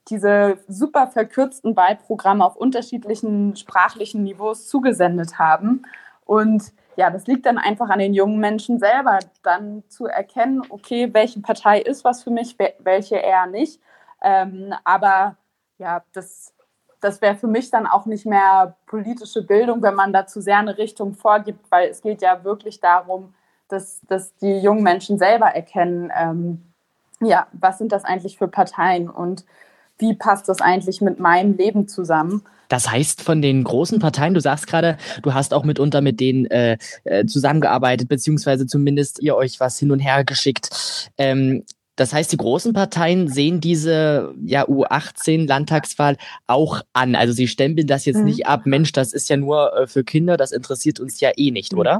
diese 0.09 0.59
super 0.67 1.07
verkürzten 1.07 1.75
Wahlprogramme 1.75 2.45
auf 2.45 2.55
unterschiedlichen 2.55 3.55
sprachlichen 3.55 4.21
Niveaus 4.21 4.67
zugesendet 4.67 5.39
haben. 5.39 5.87
Und 6.25 6.71
ja, 6.97 7.09
das 7.09 7.27
liegt 7.27 7.45
dann 7.45 7.57
einfach 7.57 7.89
an 7.89 7.99
den 7.99 8.13
jungen 8.13 8.39
Menschen 8.39 8.79
selber, 8.79 9.19
dann 9.43 9.83
zu 9.89 10.05
erkennen, 10.05 10.61
okay, 10.69 11.13
welche 11.13 11.41
Partei 11.41 11.81
ist 11.81 12.03
was 12.03 12.23
für 12.23 12.31
mich, 12.31 12.57
welche 12.79 13.17
eher 13.17 13.47
nicht. 13.47 13.81
Ähm, 14.21 14.73
aber 14.83 15.35
ja, 15.77 16.03
das, 16.13 16.53
das 17.01 17.21
wäre 17.21 17.35
für 17.35 17.47
mich 17.47 17.69
dann 17.69 17.85
auch 17.85 18.05
nicht 18.05 18.25
mehr 18.25 18.77
politische 18.87 19.43
Bildung, 19.43 19.81
wenn 19.81 19.95
man 19.95 20.13
da 20.13 20.25
zu 20.25 20.41
sehr 20.41 20.57
eine 20.57 20.77
Richtung 20.77 21.13
vorgibt, 21.13 21.69
weil 21.69 21.89
es 21.89 22.01
geht 22.01 22.21
ja 22.21 22.43
wirklich 22.43 22.79
darum, 22.79 23.33
dass, 23.67 24.01
dass 24.07 24.35
die 24.37 24.59
jungen 24.59 24.83
Menschen 24.83 25.17
selber 25.17 25.47
erkennen, 25.47 26.11
ähm, 26.15 26.73
ja, 27.21 27.47
was 27.51 27.77
sind 27.77 27.91
das 27.91 28.05
eigentlich 28.05 28.37
für 28.37 28.47
Parteien 28.47 29.09
und 29.09 29.45
wie 29.97 30.15
passt 30.15 30.49
das 30.49 30.61
eigentlich 30.61 31.01
mit 31.01 31.19
meinem 31.19 31.55
Leben 31.57 31.87
zusammen? 31.87 32.43
Das 32.67 32.89
heißt, 32.89 33.21
von 33.21 33.41
den 33.41 33.63
großen 33.63 33.99
Parteien, 33.99 34.33
du 34.33 34.41
sagst 34.41 34.67
gerade, 34.67 34.97
du 35.21 35.33
hast 35.33 35.53
auch 35.53 35.63
mitunter 35.63 36.01
mit 36.01 36.19
denen 36.19 36.45
äh, 36.47 36.77
äh, 37.03 37.25
zusammengearbeitet, 37.25 38.09
beziehungsweise 38.09 38.65
zumindest 38.65 39.21
ihr 39.21 39.35
euch 39.35 39.59
was 39.59 39.77
hin 39.77 39.91
und 39.91 39.99
her 39.99 40.23
geschickt. 40.23 41.11
Ähm, 41.17 41.63
das 41.95 42.13
heißt, 42.13 42.31
die 42.31 42.37
großen 42.37 42.73
Parteien 42.73 43.29
sehen 43.29 43.61
diese 43.61 44.33
ja, 44.43 44.65
U18-Landtagswahl 44.65 46.17
auch 46.45 46.81
an. 46.91 47.15
Also 47.15 47.33
sie 47.33 47.47
stempeln 47.47 47.87
das 47.87 48.05
jetzt 48.05 48.17
mhm. 48.17 48.25
nicht 48.25 48.47
ab, 48.47 48.65
Mensch, 48.65 48.91
das 48.91 49.13
ist 49.13 49.29
ja 49.29 49.37
nur 49.37 49.73
äh, 49.77 49.87
für 49.87 50.03
Kinder, 50.03 50.35
das 50.35 50.51
interessiert 50.51 50.99
uns 50.99 51.19
ja 51.21 51.31
eh 51.37 51.51
nicht, 51.51 51.73
mhm. 51.73 51.79
oder? 51.79 51.99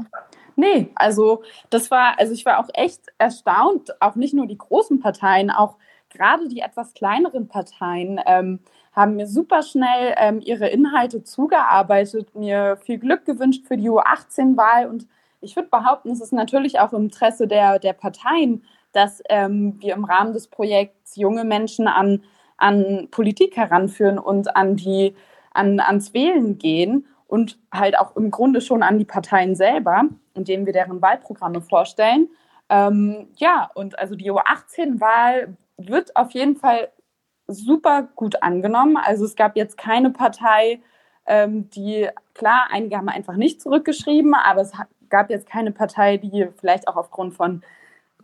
Nee, 0.56 0.88
also 0.94 1.42
das 1.70 1.90
war, 1.90 2.18
also 2.18 2.32
ich 2.32 2.44
war 2.44 2.58
auch 2.58 2.68
echt 2.74 3.00
erstaunt, 3.18 4.00
auch 4.00 4.16
nicht 4.16 4.34
nur 4.34 4.46
die 4.46 4.56
großen 4.56 5.00
Parteien, 5.00 5.50
auch 5.50 5.76
gerade 6.16 6.48
die 6.48 6.60
etwas 6.60 6.94
kleineren 6.94 7.48
Parteien 7.48 8.20
ähm, 8.26 8.60
haben 8.92 9.16
mir 9.16 9.26
super 9.26 9.62
schnell 9.62 10.14
ähm, 10.16 10.40
ihre 10.42 10.68
Inhalte 10.68 11.22
zugearbeitet, 11.22 12.34
mir 12.34 12.78
viel 12.78 12.98
Glück 12.98 13.26
gewünscht 13.26 13.66
für 13.66 13.76
die 13.76 13.90
U18-Wahl 13.90 14.88
und 14.88 15.06
ich 15.42 15.54
würde 15.54 15.68
behaupten, 15.68 16.10
es 16.10 16.20
ist 16.20 16.32
natürlich 16.32 16.80
auch 16.80 16.92
im 16.92 17.04
Interesse 17.04 17.46
der, 17.46 17.78
der 17.78 17.92
Parteien, 17.92 18.64
dass 18.92 19.22
ähm, 19.28 19.76
wir 19.78 19.94
im 19.94 20.04
Rahmen 20.04 20.32
des 20.32 20.48
Projekts 20.48 21.16
junge 21.16 21.44
Menschen 21.44 21.86
an, 21.86 22.22
an 22.56 23.08
Politik 23.10 23.56
heranführen 23.56 24.18
und 24.18 24.56
an 24.56 24.76
die, 24.76 25.14
an, 25.52 25.78
ans 25.78 26.14
Wählen 26.14 26.56
gehen 26.56 27.06
und 27.28 27.58
halt 27.72 27.98
auch 27.98 28.16
im 28.16 28.30
Grunde 28.30 28.60
schon 28.60 28.82
an 28.82 28.98
die 28.98 29.04
Parteien 29.04 29.54
selber, 29.54 30.04
indem 30.34 30.64
wir 30.64 30.72
deren 30.72 31.02
Wahlprogramme 31.02 31.60
vorstellen. 31.60 32.28
Ähm, 32.68 33.28
ja, 33.36 33.70
und 33.74 33.98
also 33.98 34.14
die 34.14 34.30
U18-Wahl 34.30 35.56
wird 35.76 36.16
auf 36.16 36.32
jeden 36.32 36.56
Fall 36.56 36.90
super 37.46 38.08
gut 38.14 38.42
angenommen. 38.42 38.96
Also 38.96 39.24
es 39.24 39.36
gab 39.36 39.56
jetzt 39.56 39.76
keine 39.76 40.10
Partei, 40.10 40.80
ähm, 41.26 41.70
die, 41.70 42.08
klar, 42.34 42.68
einige 42.70 42.96
haben 42.96 43.08
einfach 43.08 43.36
nicht 43.36 43.60
zurückgeschrieben, 43.60 44.34
aber 44.34 44.62
es 44.62 44.72
gab 45.08 45.30
jetzt 45.30 45.48
keine 45.48 45.72
Partei, 45.72 46.16
die 46.16 46.48
vielleicht 46.58 46.88
auch 46.88 46.96
aufgrund 46.96 47.34
von 47.34 47.62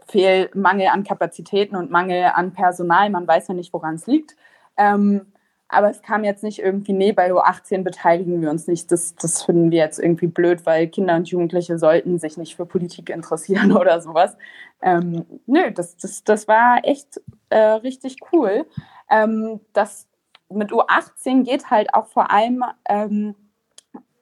Fehl, 0.07 0.51
Mangel 0.55 0.89
an 0.89 1.05
Kapazitäten 1.05 1.77
und 1.77 1.91
Mangel 1.91 2.33
an 2.35 2.53
Personal, 2.53 3.11
man 3.11 3.27
weiß 3.27 3.49
ja 3.49 3.55
nicht, 3.55 3.73
woran 3.73 3.95
es 3.95 4.07
liegt. 4.07 4.37
Ähm, 4.77 5.32
aber 5.73 5.91
es 5.91 6.03
kam 6.03 6.23
jetzt 6.23 6.43
nicht 6.43 6.59
irgendwie, 6.59 6.93
nee, 6.93 7.13
bei 7.13 7.33
U18 7.33 7.83
beteiligen 7.83 8.43
wir 8.43 8.51
uns 8.51 8.67
nicht. 8.67 8.93
Das, 8.93 9.15
das 9.17 9.43
finden 9.43 9.71
wir 9.71 9.79
jetzt 9.79 9.99
irgendwie 9.99 10.27
blöd, 10.27 10.67
weil 10.67 10.87
Kinder 10.89 11.17
und 11.17 11.29
Jugendliche 11.29 11.79
sollten 11.79 12.19
sich 12.19 12.37
nicht 12.37 12.57
für 12.57 12.67
Politik 12.67 13.09
interessieren 13.09 13.73
oder 13.77 14.01
sowas. 14.01 14.37
Ähm, 14.83 15.25
nö, 15.47 15.71
das, 15.73 15.97
das, 15.97 16.25
das 16.25 16.47
war 16.47 16.81
echt 16.85 17.21
äh, 17.49 17.59
richtig 17.59 18.17
cool. 18.33 18.67
Ähm, 19.11 19.61
das 19.73 20.07
mit 20.51 20.73
U18 20.73 21.45
geht 21.45 21.71
halt 21.71 21.95
auch 21.95 22.07
vor 22.07 22.31
allem 22.31 22.65
ähm, 22.89 23.35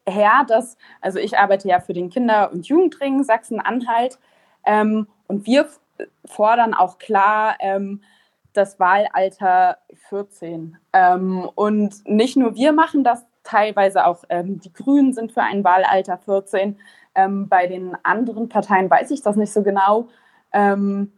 her, 0.07 0.45
dass, 0.47 0.77
also 1.01 1.19
ich 1.19 1.37
arbeite 1.37 1.69
ja 1.69 1.81
für 1.81 1.93
den 1.93 2.11
Kinder- 2.11 2.53
und 2.53 2.69
Jugendring 2.69 3.25
Sachsen-Anhalt 3.25 4.19
ähm, 4.65 5.09
und 5.27 5.47
wir 5.47 5.69
fordern 6.25 6.75
auch 6.75 6.99
klar, 6.99 7.57
ähm, 7.61 8.03
das 8.53 8.81
Wahlalter 8.81 9.79
14. 10.09 10.77
Ähm, 10.93 11.49
und 11.55 12.07
nicht 12.07 12.37
nur 12.37 12.55
wir 12.55 12.73
machen 12.73 13.05
das, 13.05 13.25
teilweise 13.43 14.07
auch 14.07 14.25
ähm, 14.29 14.61
die 14.61 14.73
Grünen 14.73 15.13
sind 15.13 15.33
für 15.33 15.43
ein 15.43 15.65
Wahlalter 15.65 16.19
14. 16.19 16.79
Ähm, 17.15 17.49
bei 17.49 17.67
den 17.67 17.97
anderen 18.03 18.49
Parteien 18.49 18.91
weiß 18.91 19.11
ich 19.11 19.23
das 19.23 19.37
nicht 19.37 19.53
so 19.53 19.63
genau. 19.63 20.09
Ähm, 20.53 21.13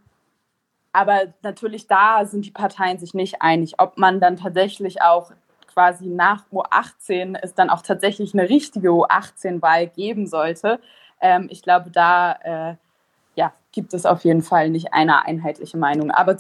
aber 0.93 1.33
natürlich 1.43 1.87
da 1.87 2.25
sind 2.25 2.45
die 2.45 2.51
Parteien 2.51 2.99
sich 2.99 3.15
nicht 3.15 3.41
einig, 3.41 3.75
ob 3.79 3.99
man 3.99 4.21
dann 4.21 4.37
tatsächlich 4.37 5.03
auch 5.03 5.33
quasi 5.73 6.07
nach 6.07 6.45
U18 6.53 7.39
es 7.41 7.55
dann 7.55 7.71
auch 7.71 7.83
tatsächlich 7.83 8.35
eine 8.35 8.49
richtige 8.49 8.89
U18-Wahl 8.89 9.87
geben 9.89 10.27
sollte. 10.27 10.81
Ähm, 11.21 11.49
ich 11.51 11.63
glaube, 11.63 11.91
da 11.91 12.33
äh, 12.43 12.77
ja, 13.35 13.53
gibt 13.73 13.95
es 13.95 14.05
auf 14.05 14.25
jeden 14.25 14.43
Fall 14.43 14.69
nicht 14.71 14.93
eine 14.93 15.25
einheitliche 15.25 15.79
Meinung. 15.79 16.11
Aber 16.11 16.37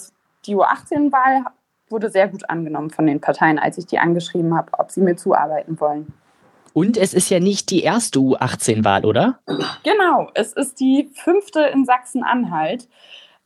die 0.46 0.56
U18-Wahl 0.56 1.44
wurde 1.88 2.11
sehr 2.11 2.28
gut 2.28 2.49
angenommen 2.49 2.90
von 2.90 3.06
den 3.06 3.20
Parteien, 3.20 3.58
als 3.58 3.78
ich 3.78 3.87
die 3.87 3.99
angeschrieben 3.99 4.56
habe, 4.56 4.72
ob 4.78 4.90
sie 4.90 5.02
mir 5.02 5.16
zuarbeiten 5.16 5.78
wollen. 5.78 6.12
Und 6.72 6.96
es 6.96 7.12
ist 7.12 7.28
ja 7.28 7.38
nicht 7.38 7.70
die 7.70 7.82
erste 7.82 8.18
U18-Wahl, 8.18 9.04
oder? 9.04 9.38
Genau, 9.84 10.30
es 10.34 10.54
ist 10.54 10.80
die 10.80 11.11
fünfte 11.14 11.61
in 11.64 11.84
Sachsen-Anhalt. 11.84 12.88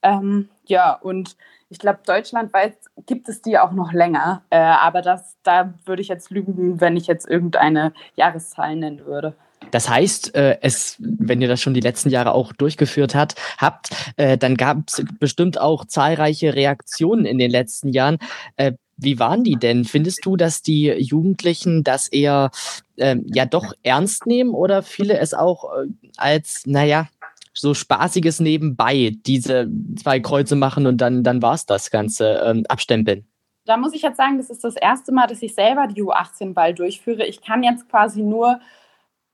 Ähm, 0.03 0.49
ja, 0.67 0.93
und 0.93 1.37
ich 1.69 1.81
glaube, 1.81 1.99
deutschlandweit 2.07 2.77
gibt 3.07 3.29
es 3.29 3.43
die 3.43 3.59
auch 3.59 3.73
noch 3.73 3.93
länger. 3.93 4.43
Äh, 4.51 4.59
aber 4.59 5.03
das, 5.03 5.37
da 5.43 5.75
würde 5.85 6.03
ich 6.03 6.09
jetzt 6.09 6.31
lügen, 6.31 6.81
wenn 6.81 6.97
ich 6.97 7.09
jetzt 7.09 7.29
irgendeine 7.29 7.93
Jahreszahl 8.15 8.77
nennen 8.77 9.05
würde. 9.05 9.35
Das 9.71 9.89
heißt, 9.89 10.35
äh, 10.35 10.59
es, 10.63 10.97
wenn 10.99 11.41
ihr 11.41 11.49
das 11.49 11.61
schon 11.61 11.75
die 11.75 11.81
letzten 11.81 12.11
Jahre 12.11 12.33
auch 12.33 12.53
durchgeführt 12.53 13.15
hat, 13.15 13.35
habt, 13.59 13.91
äh, 14.17 14.39
dann 14.39 14.57
gab 14.57 14.89
es 14.89 15.05
bestimmt 15.19 15.61
auch 15.61 15.85
zahlreiche 15.85 16.55
Reaktionen 16.55 17.27
in 17.27 17.39
den 17.39 17.51
letzten 17.51 17.89
Jahren. 17.89 18.19
Äh, 18.57 18.73
wie 18.97 19.19
waren 19.19 19.45
die 19.45 19.57
denn? 19.57 19.85
Findest 19.85 20.25
du, 20.25 20.37
dass 20.37 20.63
die 20.63 20.87
Jugendlichen 20.87 21.85
das 21.85 22.09
eher 22.09 22.51
ähm, 22.97 23.27
ja 23.27 23.45
doch 23.45 23.75
ernst 23.83 24.27
nehmen 24.27 24.51
oder 24.51 24.83
viele 24.83 25.19
es 25.19 25.35
auch 25.35 25.65
äh, 25.65 25.89
als, 26.17 26.63
naja, 26.65 27.09
so 27.53 27.75
spaßiges 27.75 28.41
Nebenbei, 28.41 29.15
diese 29.27 29.69
zwei 29.99 30.21
Kreuze 30.21 30.57
machen 30.57 30.87
und 30.87 30.99
dann, 31.01 31.23
dann 31.23 31.43
war 31.43 31.55
es 31.55 31.67
das 31.67 31.91
Ganze, 31.91 32.43
ähm, 32.45 32.65
abstempeln? 32.69 33.27
Da 33.65 33.77
muss 33.77 33.95
ich 33.95 34.03
jetzt 34.03 34.17
sagen, 34.17 34.39
das 34.39 34.51
ist 34.51 34.63
das 34.63 34.77
erste 34.77 35.13
Mal, 35.13 35.27
dass 35.27 35.43
ich 35.43 35.55
selber 35.55 35.89
die 35.89 36.03
U18-Ball 36.03 36.75
durchführe. 36.75 37.27
Ich 37.27 37.41
kann 37.43 37.63
jetzt 37.63 37.89
quasi 37.89 38.23
nur 38.23 38.61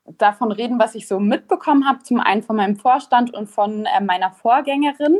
davon 0.05 0.51
reden, 0.51 0.79
was 0.79 0.95
ich 0.95 1.07
so 1.07 1.19
mitbekommen 1.19 1.87
habe. 1.87 2.03
Zum 2.03 2.19
einen 2.19 2.43
von 2.43 2.55
meinem 2.55 2.75
Vorstand 2.75 3.33
und 3.33 3.49
von 3.49 3.85
äh, 3.85 4.01
meiner 4.01 4.31
Vorgängerin. 4.31 5.19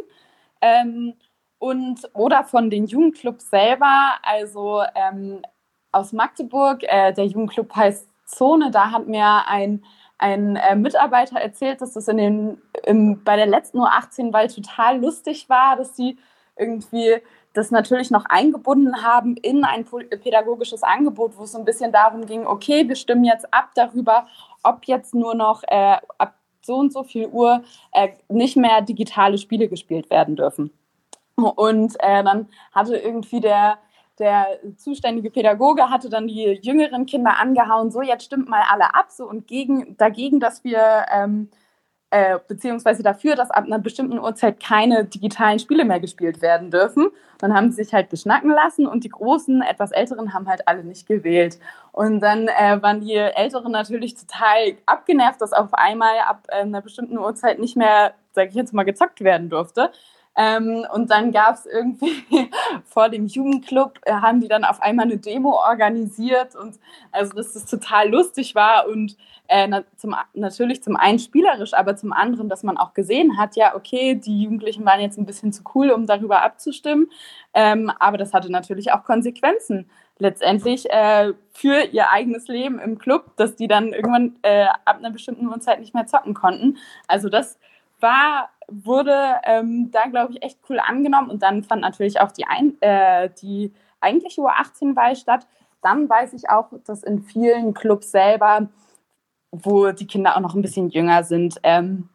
Ähm, 0.62 1.14
und, 1.60 2.10
oder 2.14 2.44
von 2.44 2.70
den 2.70 2.88
Jugendclubs 2.88 3.50
selber. 3.50 4.16
Also 4.22 4.84
ähm, 4.96 5.42
aus 5.94 6.12
Magdeburg, 6.12 6.84
äh, 6.84 7.14
der 7.14 7.26
Jugendclub 7.26 7.74
heißt 7.74 8.10
Zone, 8.26 8.72
da 8.72 8.92
hat 8.92 9.08
mir 9.08 9.48
ein, 9.48 9.86
ein 10.18 10.58
äh, 10.58 10.76
Mitarbeiter 10.76 11.40
erzählt, 11.40 11.82
dass 11.82 11.94
das 11.94 12.08
in 12.08 12.18
den, 12.18 12.62
im, 12.86 13.24
bei 13.24 13.38
der 13.38 13.46
letzten 13.46 13.80
U18-Wahl 13.80 14.48
total 14.48 15.00
lustig 15.00 15.48
war, 15.50 15.78
dass 15.78 15.96
sie 15.96 16.18
irgendwie 16.58 17.22
das 17.54 17.70
natürlich 17.70 18.12
noch 18.12 18.26
eingebunden 18.26 19.04
haben 19.04 19.38
in 19.38 19.64
ein 19.64 19.86
pädagogisches 19.86 20.84
Angebot, 20.84 21.38
wo 21.38 21.44
es 21.44 21.52
so 21.52 21.60
ein 21.60 21.66
bisschen 21.66 21.92
darum 21.92 22.26
ging, 22.26 22.46
okay, 22.46 22.88
wir 22.88 22.96
stimmen 22.96 23.24
jetzt 23.24 23.54
ab 23.54 23.70
darüber, 23.76 24.28
ob 24.64 24.86
jetzt 24.86 25.14
nur 25.14 25.36
noch 25.36 25.64
äh, 25.68 25.98
ab 26.18 26.36
so 26.66 26.76
und 26.76 26.92
so 26.92 27.04
viel 27.04 27.28
Uhr 27.28 27.64
äh, 27.92 28.10
nicht 28.30 28.58
mehr 28.58 28.82
digitale 28.82 29.38
Spiele 29.38 29.68
gespielt 29.68 30.10
werden 30.10 30.36
dürfen. 30.36 30.72
Und 31.36 31.96
äh, 32.00 32.24
dann 32.24 32.48
hatte 32.72 32.98
irgendwie 32.98 33.42
der, 33.42 33.78
der 34.20 34.48
zuständige 34.78 35.30
Pädagoge 35.30 35.90
hatte 35.90 36.10
dann 36.10 36.28
die 36.28 36.60
jüngeren 36.62 37.06
Kinder 37.06 37.40
angehauen, 37.40 37.92
so 37.92 38.02
jetzt 38.02 38.26
stimmt 38.26 38.50
mal 38.50 38.64
alle 38.72 38.96
ab, 38.96 39.08
so 39.10 39.28
und 39.28 39.48
gegen, 39.48 39.98
dagegen, 39.98 40.40
dass 40.40 40.64
wir 40.64 41.06
ähm, 41.12 41.50
äh, 42.14 42.38
beziehungsweise 42.48 43.02
dafür, 43.02 43.36
dass 43.36 43.50
ab 43.50 43.66
einer 43.66 43.80
bestimmten 43.80 44.20
Uhrzeit 44.20 44.60
keine 44.60 45.04
digitalen 45.04 45.58
Spiele 45.58 45.84
mehr 45.84 46.00
gespielt 46.00 46.44
werden 46.44 46.70
dürfen. 46.70 47.08
Dann 47.40 47.56
haben 47.56 47.72
sie 47.72 47.84
sich 47.84 47.92
halt 47.92 48.10
beschnacken 48.10 48.52
lassen 48.52 48.86
und 48.86 49.04
die 49.04 49.10
Großen, 49.10 49.64
etwas 49.64 49.92
Älteren 49.92 50.32
haben 50.32 50.48
halt 50.48 50.68
alle 50.68 50.84
nicht 50.84 51.08
gewählt. 51.08 51.58
Und 51.92 52.20
dann 52.20 52.50
äh, 52.50 52.80
waren 52.84 53.02
die 53.02 53.16
Älteren 53.16 53.72
natürlich 53.72 54.14
total 54.14 54.76
abgenervt, 54.86 55.42
dass 55.42 55.54
auf 55.54 55.74
einmal 55.74 56.20
ab 56.28 56.46
äh, 56.50 56.58
einer 56.58 56.82
bestimmten 56.82 57.18
Uhrzeit 57.18 57.58
nicht 57.58 57.76
mehr, 57.76 58.14
sage 58.32 58.50
ich 58.50 58.56
jetzt 58.56 58.76
mal, 58.76 58.84
gezockt 58.84 59.22
werden 59.22 59.50
durfte. 59.50 59.90
Ähm, 60.36 60.86
und 60.92 61.12
dann 61.12 61.32
gab 61.32 61.56
es 61.56 61.66
irgendwie 61.66 62.24
vor 62.86 63.10
dem 63.10 63.28
Jugendclub, 63.28 64.00
äh, 64.04 64.14
haben 64.14 64.42
die 64.42 64.48
dann 64.48 64.64
auf 64.64 64.82
einmal 64.82 65.06
eine 65.06 65.18
Demo 65.18 65.52
organisiert 65.52 66.56
und 66.56 66.80
also, 67.12 67.34
dass 67.34 67.54
das 67.54 67.66
total 67.66 68.10
lustig 68.10 68.56
war 68.56 68.88
und 68.88 69.16
äh, 69.48 69.68
na, 69.68 69.84
zum, 69.96 70.16
natürlich 70.34 70.82
zum 70.82 70.96
einen 70.96 71.20
spielerisch, 71.20 71.74
aber 71.74 71.96
zum 71.96 72.14
anderen, 72.14 72.50
dass 72.50 72.64
man 72.64 72.78
auch 72.78 72.94
gesehen 72.94 73.38
hat, 73.38 73.56
ja, 73.56 73.76
okay, 73.76 74.16
die 74.16 74.44
Jugendlichen 74.44 74.86
waren 74.86 75.02
jetzt 75.02 75.20
ein 75.20 75.26
bisschen 75.26 75.54
zu 75.54 75.64
cool, 75.76 75.92
um 75.92 76.08
darüber 76.08 76.42
abzustimmen, 76.42 77.12
ähm, 77.54 77.92
aber 78.00 78.18
das 78.18 78.34
hatte 78.34 78.52
natürlich 78.52 78.92
auch 78.92 79.04
Konsequenzen 79.04 79.88
letztendlich 80.18 80.90
äh, 80.90 81.34
für 81.52 81.84
ihr 81.92 82.10
eigenes 82.12 82.48
Leben 82.48 82.80
im 82.80 82.98
Club, 82.98 83.36
dass 83.36 83.56
die 83.56 83.68
dann 83.68 83.94
irgendwann 83.94 84.36
äh, 84.42 84.66
ab 84.86 84.98
einer 84.98 85.12
bestimmten 85.12 85.48
Uhrzeit 85.48 85.80
nicht 85.80 85.94
mehr 85.94 86.06
zocken 86.06 86.34
konnten. 86.34 86.78
Also 87.08 87.30
das 87.30 87.58
war, 88.04 88.50
wurde 88.68 89.16
ähm, 89.46 89.90
da, 89.92 90.04
glaube 90.08 90.34
ich, 90.34 90.44
echt 90.44 90.60
cool 90.70 90.80
angenommen. 90.80 91.32
Und 91.32 91.42
dann 91.42 91.64
fand 91.64 91.82
natürlich 91.82 92.22
auch 92.22 92.32
die, 92.32 92.46
ein, 92.46 92.80
äh, 92.82 93.32
die 93.42 93.74
eigentliche 94.00 94.42
U18-Wahl 94.42 95.16
statt. 95.16 95.48
Dann 95.82 96.08
weiß 96.08 96.34
ich 96.34 96.50
auch, 96.50 96.68
dass 96.86 97.04
in 97.04 97.24
vielen 97.24 97.74
Clubs 97.74 98.12
selber, 98.12 98.68
wo 99.52 99.92
die 99.92 100.08
Kinder 100.08 100.36
auch 100.36 100.42
noch 100.42 100.54
ein 100.54 100.62
bisschen 100.62 100.90
jünger 100.90 101.24
sind, 101.24 101.60
ähm, 101.64 102.10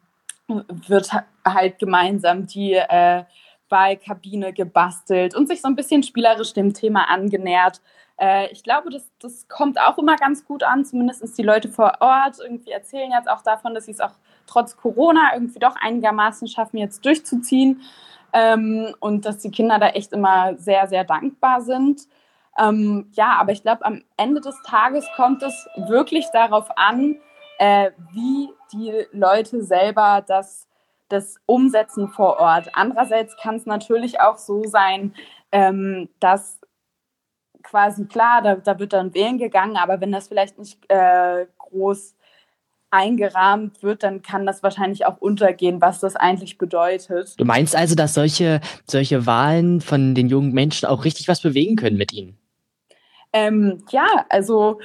wird 0.47 1.11
halt 1.45 1.77
gemeinsam 1.79 2.47
die 2.47 2.73
äh, 2.73 3.23
Wahlkabine 3.69 4.53
gebastelt 4.53 5.35
und 5.35 5.47
sich 5.47 5.61
so 5.61 5.67
ein 5.67 5.75
bisschen 5.75 6.01
spielerisch 6.03 6.53
dem 6.53 6.73
Thema 6.73 7.09
angenähert. 7.09 7.81
Äh, 8.17 8.51
ich 8.51 8.63
glaube, 8.63 8.89
das, 8.89 9.09
das 9.19 9.47
kommt 9.47 9.79
auch 9.79 9.97
immer 9.97 10.15
ganz 10.15 10.45
gut 10.45 10.63
an, 10.63 10.85
zumindest 10.85 11.37
die 11.37 11.43
Leute 11.43 11.69
vor 11.69 11.93
Ort 11.99 12.37
irgendwie 12.43 12.71
erzählen 12.71 13.11
jetzt 13.11 13.29
auch 13.29 13.43
davon, 13.43 13.73
dass 13.73 13.85
sie 13.85 13.91
es 13.91 14.01
auch 14.01 14.15
trotz 14.49 14.75
Corona 14.77 15.33
irgendwie 15.33 15.59
doch 15.59 15.75
einigermaßen 15.75 16.47
schaffen, 16.47 16.77
jetzt 16.77 17.05
durchzuziehen 17.05 17.81
ähm, 18.33 18.93
und 18.99 19.25
dass 19.25 19.39
die 19.39 19.51
Kinder 19.51 19.79
da 19.79 19.89
echt 19.89 20.13
immer 20.13 20.55
sehr, 20.57 20.87
sehr 20.87 21.03
dankbar 21.03 21.61
sind. 21.61 22.01
Ähm, 22.57 23.09
ja, 23.13 23.37
aber 23.39 23.51
ich 23.51 23.61
glaube, 23.61 23.85
am 23.85 24.03
Ende 24.17 24.41
des 24.41 24.55
Tages 24.63 25.07
kommt 25.15 25.43
es 25.43 25.67
wirklich 25.75 26.25
darauf 26.33 26.69
an, 26.77 27.15
äh, 27.57 27.91
wie 28.11 28.49
die 28.73 29.05
Leute 29.11 29.63
selber 29.63 30.23
das, 30.25 30.67
das 31.09 31.35
umsetzen 31.45 32.09
vor 32.09 32.39
Ort. 32.39 32.69
Andererseits 32.73 33.37
kann 33.37 33.55
es 33.55 33.65
natürlich 33.65 34.19
auch 34.19 34.37
so 34.37 34.63
sein, 34.63 35.13
ähm, 35.51 36.09
dass 36.19 36.59
quasi 37.63 38.05
klar, 38.05 38.41
da, 38.41 38.55
da 38.55 38.79
wird 38.79 38.93
dann 38.93 39.13
wählen 39.13 39.37
gegangen, 39.37 39.77
aber 39.77 40.01
wenn 40.01 40.11
das 40.11 40.27
vielleicht 40.27 40.57
nicht 40.57 40.79
äh, 40.89 41.45
groß 41.57 42.15
eingerahmt 42.91 43.83
wird, 43.83 44.03
dann 44.03 44.21
kann 44.21 44.45
das 44.45 44.63
wahrscheinlich 44.63 45.05
auch 45.05 45.17
untergehen, 45.17 45.81
was 45.81 45.99
das 45.99 46.15
eigentlich 46.15 46.57
bedeutet. 46.57 47.39
Du 47.39 47.45
meinst 47.45 47.75
also, 47.75 47.95
dass 47.95 48.13
solche, 48.13 48.61
solche 48.87 49.25
Wahlen 49.25 49.81
von 49.81 50.15
den 50.15 50.27
jungen 50.27 50.53
Menschen 50.53 50.87
auch 50.87 51.05
richtig 51.05 51.27
was 51.27 51.41
bewegen 51.41 51.75
können 51.75 51.97
mit 51.97 52.13
ihnen? 52.13 52.37
Ähm, 53.31 53.83
ja, 53.91 54.07
also 54.29 54.79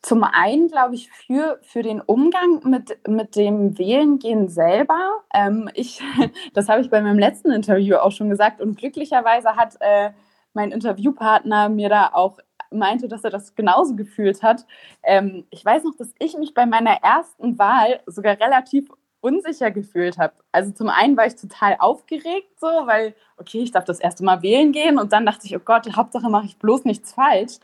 zum 0.00 0.24
einen 0.24 0.68
glaube 0.68 0.94
ich 0.94 1.10
für, 1.10 1.58
für 1.62 1.82
den 1.82 2.00
Umgang 2.00 2.60
mit, 2.64 2.96
mit 3.06 3.36
dem 3.36 3.78
Wählengehen 3.78 4.48
selber. 4.48 4.98
Ähm, 5.34 5.68
ich, 5.74 6.00
das 6.54 6.68
habe 6.68 6.80
ich 6.80 6.90
bei 6.90 7.00
meinem 7.00 7.18
letzten 7.18 7.50
Interview 7.50 7.96
auch 7.96 8.12
schon 8.12 8.30
gesagt 8.30 8.60
und 8.60 8.78
glücklicherweise 8.78 9.56
hat 9.56 9.76
äh, 9.80 10.10
mein 10.54 10.70
Interviewpartner 10.70 11.68
mir 11.68 11.88
da 11.88 12.10
auch 12.12 12.38
meinte, 12.70 13.08
dass 13.08 13.24
er 13.24 13.30
das 13.30 13.54
genauso 13.54 13.96
gefühlt 13.96 14.42
hat. 14.42 14.66
Ähm, 15.02 15.44
ich 15.50 15.64
weiß 15.64 15.84
noch, 15.84 15.96
dass 15.96 16.12
ich 16.18 16.36
mich 16.36 16.54
bei 16.54 16.66
meiner 16.66 17.02
ersten 17.02 17.58
Wahl 17.58 18.00
sogar 18.06 18.38
relativ 18.38 18.88
unsicher 19.20 19.70
gefühlt 19.70 20.18
habe. 20.18 20.34
Also 20.52 20.70
zum 20.72 20.88
einen 20.88 21.16
war 21.16 21.26
ich 21.26 21.34
total 21.34 21.76
aufgeregt, 21.78 22.48
so, 22.60 22.66
weil, 22.66 23.14
okay, 23.36 23.60
ich 23.60 23.72
darf 23.72 23.84
das 23.84 24.00
erste 24.00 24.24
Mal 24.24 24.42
wählen 24.42 24.72
gehen 24.72 24.98
und 24.98 25.12
dann 25.12 25.26
dachte 25.26 25.46
ich, 25.46 25.56
oh 25.56 25.60
Gott, 25.64 25.88
Hauptsache 25.96 26.30
mache 26.30 26.46
ich 26.46 26.56
bloß 26.58 26.84
nichts 26.84 27.12
falsch. 27.12 27.58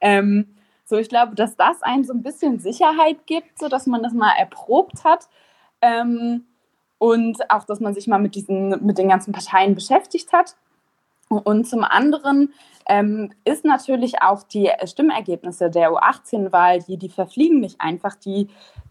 Ähm, 0.00 0.54
so, 0.84 0.96
ich 0.96 1.08
glaube, 1.08 1.34
dass 1.34 1.56
das 1.56 1.82
einen 1.82 2.04
so 2.04 2.12
ein 2.12 2.22
bisschen 2.22 2.58
Sicherheit 2.58 3.26
gibt, 3.26 3.58
so 3.58 3.68
dass 3.68 3.86
man 3.86 4.02
das 4.02 4.12
mal 4.12 4.32
erprobt 4.38 5.04
hat. 5.04 5.28
Ähm, 5.80 6.46
und 6.98 7.50
auch, 7.50 7.64
dass 7.64 7.80
man 7.80 7.94
sich 7.94 8.06
mal 8.06 8.18
mit 8.18 8.34
diesen, 8.34 8.84
mit 8.84 8.98
den 8.98 9.08
ganzen 9.08 9.32
Parteien 9.32 9.74
beschäftigt 9.74 10.32
hat. 10.32 10.56
Und 11.30 11.68
zum 11.68 11.84
anderen 11.84 12.52
ähm, 12.88 13.32
ist 13.44 13.64
natürlich 13.64 14.20
auch 14.20 14.42
die 14.42 14.68
Stimmergebnisse 14.84 15.70
der 15.70 15.92
U18-Wahl, 15.92 16.80
die, 16.82 16.96
die 16.96 17.08
verfliegen 17.08 17.60
nicht 17.60 17.80
einfach, 17.80 18.16
die, 18.16 18.48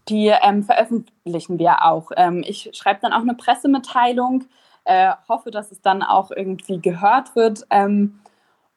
die 0.08 0.28
ähm, 0.28 0.62
veröffentlichen 0.62 1.58
wir 1.58 1.84
auch. 1.84 2.10
Ähm, 2.16 2.42
ich 2.46 2.70
schreibe 2.72 3.00
dann 3.02 3.12
auch 3.12 3.20
eine 3.20 3.34
Pressemitteilung, 3.34 4.44
äh, 4.84 5.12
hoffe, 5.28 5.50
dass 5.50 5.70
es 5.70 5.82
dann 5.82 6.02
auch 6.02 6.30
irgendwie 6.30 6.80
gehört 6.80 7.36
wird. 7.36 7.66
Ähm, 7.68 8.20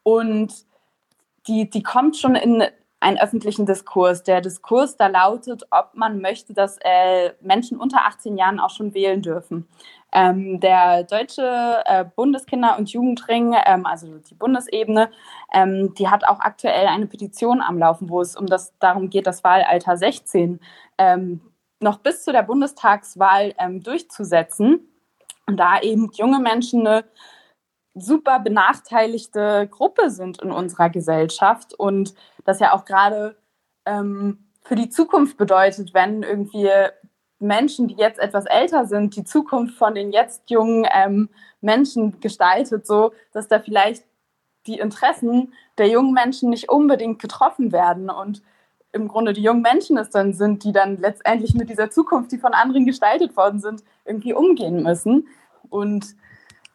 und 0.03 0.53
die, 1.47 1.69
die 1.69 1.83
kommt 1.83 2.17
schon 2.17 2.35
in 2.35 2.65
einen 3.03 3.19
öffentlichen 3.19 3.65
Diskurs. 3.65 4.23
Der 4.23 4.41
Diskurs 4.41 4.97
da 4.97 5.07
lautet, 5.07 5.63
ob 5.69 5.91
man 5.93 6.21
möchte, 6.21 6.53
dass 6.53 6.77
äh, 6.83 7.33
Menschen 7.41 7.77
unter 7.77 8.05
18 8.05 8.37
Jahren 8.37 8.59
auch 8.59 8.69
schon 8.69 8.93
wählen 8.93 9.21
dürfen. 9.21 9.67
Ähm, 10.11 10.59
der 10.59 11.03
Deutsche 11.03 11.83
äh, 11.85 12.05
Bundeskinder- 12.15 12.77
und 12.77 12.91
Jugendring, 12.91 13.55
ähm, 13.65 13.85
also 13.85 14.19
die 14.19 14.35
Bundesebene, 14.35 15.09
ähm, 15.53 15.93
die 15.95 16.07
hat 16.07 16.25
auch 16.27 16.39
aktuell 16.39 16.87
eine 16.87 17.07
Petition 17.07 17.61
am 17.61 17.77
Laufen, 17.77 18.09
wo 18.09 18.21
es 18.21 18.35
um 18.35 18.47
das 18.47 18.77
darum 18.79 19.09
geht, 19.09 19.27
das 19.27 19.43
Wahlalter 19.43 19.97
16 19.97 20.59
ähm, 20.97 21.41
noch 21.79 21.97
bis 21.97 22.23
zu 22.23 22.31
der 22.31 22.43
Bundestagswahl 22.43 23.53
ähm, 23.59 23.83
durchzusetzen. 23.83 24.87
Und 25.45 25.57
da 25.57 25.81
eben 25.81 26.09
junge 26.13 26.39
Menschen 26.39 26.87
eine 26.87 27.03
super 27.95 28.39
benachteiligte 28.39 29.67
Gruppe 29.69 30.09
sind 30.09 30.41
in 30.41 30.51
unserer 30.51 30.89
Gesellschaft 30.89 31.73
und 31.73 32.13
das 32.43 32.59
ja 32.59 32.73
auch 32.73 32.85
gerade 32.85 33.35
ähm, 33.85 34.45
für 34.63 34.75
die 34.75 34.89
Zukunft 34.89 35.37
bedeutet, 35.37 35.93
wenn 35.93 36.23
irgendwie 36.23 36.69
Menschen, 37.39 37.87
die 37.87 37.95
jetzt 37.95 38.19
etwas 38.19 38.45
älter 38.45 38.85
sind, 38.85 39.15
die 39.15 39.23
Zukunft 39.23 39.77
von 39.77 39.93
den 39.93 40.11
jetzt 40.11 40.49
jungen 40.49 40.87
ähm, 40.93 41.29
Menschen 41.61 42.19
gestaltet, 42.19 42.87
so 42.87 43.13
dass 43.33 43.47
da 43.47 43.59
vielleicht 43.59 44.05
die 44.65 44.79
Interessen 44.79 45.53
der 45.77 45.89
jungen 45.89 46.13
Menschen 46.13 46.49
nicht 46.49 46.69
unbedingt 46.69 47.19
getroffen 47.21 47.71
werden 47.71 48.09
und 48.09 48.41
im 48.93 49.07
Grunde 49.07 49.33
die 49.33 49.41
jungen 49.41 49.63
Menschen 49.63 49.97
es 49.97 50.11
dann 50.11 50.33
sind, 50.33 50.63
die 50.63 50.71
dann 50.71 50.97
letztendlich 50.97 51.55
mit 51.55 51.69
dieser 51.69 51.89
Zukunft, 51.89 52.31
die 52.31 52.37
von 52.37 52.53
anderen 52.53 52.85
gestaltet 52.85 53.35
worden 53.35 53.59
sind, 53.59 53.83
irgendwie 54.05 54.33
umgehen 54.33 54.83
müssen. 54.83 55.27
Und 55.69 56.15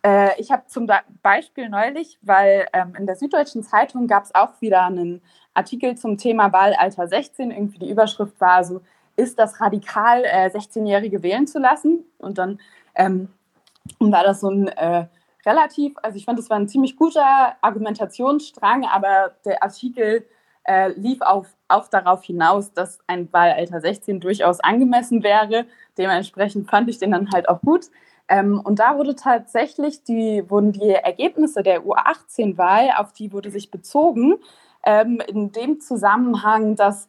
äh, 0.09 0.41
ich 0.41 0.51
habe 0.51 0.67
zum 0.67 0.89
Beispiel 1.23 1.69
neulich, 1.69 2.19
weil 2.23 2.67
ähm, 2.73 2.95
in 2.99 3.07
der 3.07 3.17
Süddeutschen 3.17 3.63
Zeitung 3.63 4.07
gab 4.07 4.25
es 4.25 4.35
auch 4.35 4.61
wieder 4.61 4.87
einen 4.87 5.21
Artikel 5.53 5.97
zum 5.97 6.17
Thema 6.17 6.53
Wahlalter 6.53 7.07
16, 7.07 7.51
irgendwie 7.51 7.79
die 7.79 7.91
Überschrift 7.91 8.41
war 8.41 8.65
so, 8.65 8.81
ist 9.17 9.39
das 9.39 9.61
radikal, 9.61 10.25
äh, 10.25 10.49
16-Jährige 10.49 11.23
wählen 11.23 11.47
zu 11.47 11.59
lassen. 11.59 12.05
Und 12.19 12.39
dann 12.39 12.59
ähm, 12.95 13.29
war 13.99 14.25
das 14.25 14.41
so 14.41 14.49
ein 14.49 14.69
äh, 14.69 15.07
relativ, 15.45 15.95
also 16.03 16.17
ich 16.17 16.25
fand, 16.25 16.39
das 16.39 16.49
war 16.49 16.59
ein 16.59 16.69
ziemlich 16.69 16.97
guter 16.97 17.57
Argumentationsstrang, 17.61 18.87
aber 18.87 19.33
der 19.45 19.63
Artikel 19.63 20.25
äh, 20.65 20.89
lief 20.93 21.21
auf, 21.21 21.49
auch 21.69 21.89
darauf 21.89 22.25
hinaus, 22.25 22.73
dass 22.73 23.01
ein 23.07 23.31
Wahlalter 23.33 23.81
16 23.81 24.21
durchaus 24.21 24.61
angemessen 24.61 25.23
wäre. 25.23 25.67
Dementsprechend 25.99 26.71
fand 26.71 26.89
ich 26.89 26.99
den 26.99 27.11
dann 27.11 27.31
halt 27.31 27.49
auch 27.49 27.61
gut. 27.61 27.91
Ähm, 28.29 28.61
und 28.61 28.79
da 28.79 28.97
wurde 28.99 29.15
tatsächlich 29.15 30.03
die, 30.05 30.45
wurden 30.49 30.73
die 30.73 30.91
Ergebnisse 30.91 31.63
der 31.63 31.85
U18-Wahl, 31.85 32.91
auf 32.97 33.13
die 33.13 33.33
wurde 33.33 33.51
sich 33.51 33.71
bezogen, 33.71 34.37
ähm, 34.85 35.21
in 35.27 35.53
dem 35.53 35.81
Zusammenhang, 35.81 36.77
dass 36.77 37.09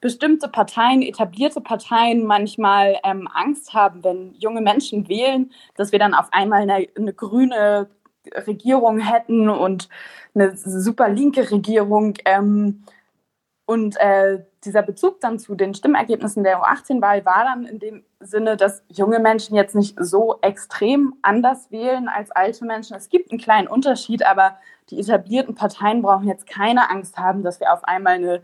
bestimmte 0.00 0.48
Parteien, 0.48 1.02
etablierte 1.02 1.60
Parteien 1.60 2.26
manchmal 2.26 2.96
ähm, 3.04 3.28
Angst 3.32 3.74
haben, 3.74 4.04
wenn 4.04 4.34
junge 4.34 4.60
Menschen 4.60 5.08
wählen, 5.08 5.50
dass 5.76 5.92
wir 5.92 5.98
dann 5.98 6.14
auf 6.14 6.28
einmal 6.32 6.62
eine, 6.62 6.86
eine 6.96 7.12
grüne 7.12 7.88
Regierung 8.46 8.98
hätten 8.98 9.48
und 9.48 9.88
eine 10.34 10.56
super 10.56 11.08
linke 11.08 11.50
Regierung. 11.50 12.14
Ähm, 12.24 12.84
und 13.66 13.96
äh, 13.98 14.44
dieser 14.64 14.82
Bezug 14.82 15.20
dann 15.20 15.38
zu 15.38 15.54
den 15.54 15.74
Stimmergebnissen 15.74 16.44
der 16.44 16.62
U18-Wahl 16.62 17.24
war 17.24 17.44
dann 17.44 17.64
in 17.64 17.78
dem 17.78 18.04
Sinne, 18.20 18.56
dass 18.56 18.82
junge 18.88 19.18
Menschen 19.18 19.56
jetzt 19.56 19.74
nicht 19.74 19.96
so 19.98 20.38
extrem 20.40 21.14
anders 21.22 21.70
wählen 21.70 22.08
als 22.08 22.30
alte 22.30 22.64
Menschen. 22.64 22.96
Es 22.96 23.08
gibt 23.08 23.30
einen 23.30 23.40
kleinen 23.40 23.66
Unterschied, 23.66 24.24
aber 24.24 24.56
die 24.90 25.00
etablierten 25.00 25.54
Parteien 25.54 26.02
brauchen 26.02 26.28
jetzt 26.28 26.46
keine 26.46 26.90
Angst 26.90 27.18
haben, 27.18 27.42
dass 27.42 27.60
wir 27.60 27.72
auf 27.72 27.84
einmal 27.84 28.14
eine 28.14 28.42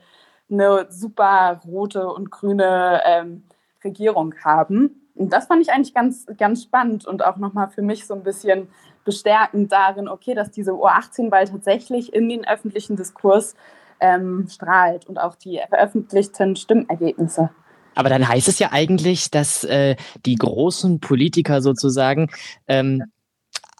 eine 0.52 0.86
super 0.90 1.60
rote 1.66 2.08
und 2.08 2.30
grüne 2.30 3.00
ähm, 3.04 3.44
Regierung 3.82 4.34
haben. 4.44 5.08
Und 5.14 5.32
das 5.32 5.46
fand 5.46 5.62
ich 5.62 5.72
eigentlich 5.72 5.94
ganz, 5.94 6.26
ganz 6.38 6.62
spannend 6.62 7.06
und 7.06 7.24
auch 7.24 7.36
nochmal 7.36 7.68
für 7.68 7.82
mich 7.82 8.06
so 8.06 8.14
ein 8.14 8.22
bisschen 8.22 8.68
bestärkend 9.04 9.72
darin, 9.72 10.08
okay, 10.08 10.34
dass 10.34 10.50
diese 10.50 10.72
U18-Wahl 10.72 11.48
tatsächlich 11.48 12.12
in 12.12 12.28
den 12.28 12.46
öffentlichen 12.46 12.96
Diskurs 12.96 13.54
ähm, 14.02 14.46
strahlt 14.50 15.06
und 15.06 15.18
auch 15.18 15.36
die 15.36 15.60
veröffentlichten 15.68 16.56
Stimmergebnisse. 16.56 17.50
Aber 17.94 18.08
dann 18.08 18.26
heißt 18.26 18.48
es 18.48 18.58
ja 18.58 18.72
eigentlich, 18.72 19.30
dass 19.30 19.64
äh, 19.64 19.96
die 20.26 20.34
großen 20.34 21.00
Politiker 21.00 21.62
sozusagen 21.62 22.28
ähm, 22.66 23.04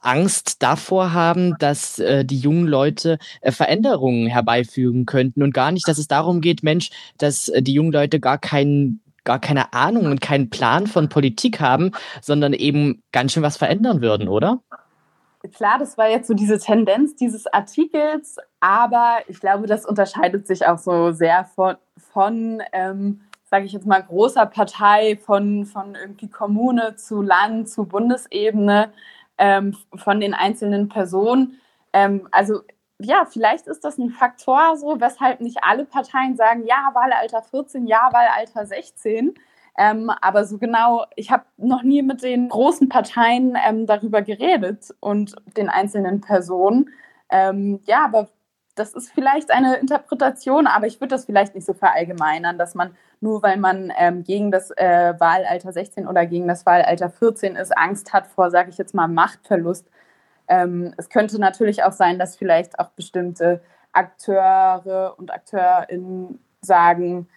Angst 0.03 0.63
davor 0.63 1.13
haben, 1.13 1.57
dass 1.59 1.99
äh, 1.99 2.25
die 2.25 2.39
jungen 2.39 2.67
Leute 2.67 3.19
äh, 3.41 3.53
Veränderungen 3.53 4.27
herbeifügen 4.27 5.07
könnten 5.07 5.43
und 5.43 5.55
gar 5.55 5.73
nicht, 5.73 5.87
dass 5.89 5.99
es 5.99 6.09
darum 6.09 6.41
geht, 6.41 6.63
Mensch, 6.63 6.91
dass 7.19 7.49
äh, 7.49 7.63
die 7.63 7.75
jungen 7.75 7.93
Leute 7.93 8.21
gar 8.21 8.39
keinen 8.39 9.01
gar 9.25 9.39
keine 9.39 9.73
Ahnung 9.73 10.07
und 10.07 10.21
keinen 10.21 10.51
Plan 10.51 10.89
von 10.89 11.09
Politik 11.09 11.61
haben, 11.61 11.93
sondern 12.21 12.53
eben 12.55 13.05
ganz 13.13 13.33
schön 13.33 13.45
was 13.45 13.57
verändern 13.57 14.03
würden, 14.03 14.27
oder? 14.27 14.61
Klar, 15.55 15.79
das 15.79 15.99
war 15.99 16.09
jetzt 16.09 16.29
so 16.29 16.35
diese 16.35 16.59
Tendenz 16.59 17.17
dieses 17.17 17.47
Artikels, 17.47 18.37
aber 18.61 19.19
ich 19.27 19.41
glaube, 19.41 19.67
das 19.67 19.85
unterscheidet 19.85 20.47
sich 20.47 20.67
auch 20.67 20.79
so 20.79 21.11
sehr 21.11 21.45
von, 21.45 21.77
von 21.97 22.63
ähm, 22.73 23.23
sage 23.53 23.67
ich 23.67 23.73
jetzt 23.73 23.87
mal, 23.87 24.03
großer 24.03 24.47
Partei, 24.47 25.19
von, 25.23 25.67
von 25.67 25.95
irgendwie 25.95 26.31
Kommune 26.31 26.97
zu 26.97 27.21
Land 27.21 27.69
zu 27.69 27.85
Bundesebene 27.85 28.95
ähm, 29.37 29.77
von 29.95 30.21
den 30.21 30.33
einzelnen 30.33 30.89
Personen. 30.89 31.61
Ähm, 31.93 32.27
also 32.31 32.63
ja, 32.99 33.27
vielleicht 33.27 33.67
ist 33.67 33.85
das 33.85 33.99
ein 33.99 34.09
Faktor 34.09 34.79
so, 34.79 34.99
weshalb 35.03 35.43
nicht 35.43 35.59
alle 35.63 35.85
Parteien 35.85 36.35
sagen, 36.35 36.65
ja, 36.65 36.93
Wahlalter 36.95 37.43
14, 37.43 37.87
ja, 37.87 38.09
Wahlalter 38.11 38.65
16. 38.65 39.35
Ähm, 39.79 40.11
aber 40.21 40.45
so 40.45 40.59
genau, 40.59 41.07
ich 41.17 41.31
habe 41.31 41.45
noch 41.57 41.83
nie 41.83 42.03
mit 42.03 42.23
den 42.23 42.49
großen 42.49 42.89
Parteien 42.89 43.57
ähm, 43.67 43.87
darüber 43.87 44.23
geredet 44.23 44.95
und 45.01 45.35
den 45.57 45.69
einzelnen 45.71 46.21
Personen. 46.21 46.91
Ähm, 47.31 47.81
ja, 47.87 48.05
aber 48.05 48.29
das 48.75 48.95
ist 48.95 49.13
vielleicht 49.13 49.51
eine 49.51 49.77
Interpretation, 49.77 50.67
aber 50.67 50.87
ich 50.87 51.01
würde 51.01 51.15
das 51.15 51.27
vielleicht 51.27 51.55
nicht 51.55 51.67
so 51.67 51.75
verallgemeinern, 51.75 52.59
dass 52.59 52.75
man 52.75 52.95
nur 53.21 53.43
weil 53.43 53.57
man 53.57 53.93
ähm, 53.97 54.25
gegen 54.25 54.51
das 54.51 54.71
äh, 54.73 55.15
Wahlalter 55.19 55.73
16 55.73 56.09
oder 56.09 56.27
gegen 56.27 56.49
das 56.49 56.67
Wahlalter 56.67 57.09
14 57.11 57.57
ist, 57.57 57.77
Angst 57.77 58.13
hat 58.13 58.27
vor, 58.27 58.51
sage 58.51 58.71
ich 58.71 58.79
jetzt 58.79 58.95
mal, 58.95 59.09
Machtverlust. 59.09 59.89
Ähm, 60.49 60.93
es 60.97 61.09
könnte 61.09 61.39
natürlich 61.39 61.85
auch 61.85 61.93
sein, 61.93 62.19
dass 62.19 62.37
vielleicht 62.37 62.79
auch 62.79 62.89
bestimmte 62.91 63.63
Akteure 63.93 65.15
und 65.19 65.33
Akteurinnen 65.33 66.41
sagen, 66.63 67.29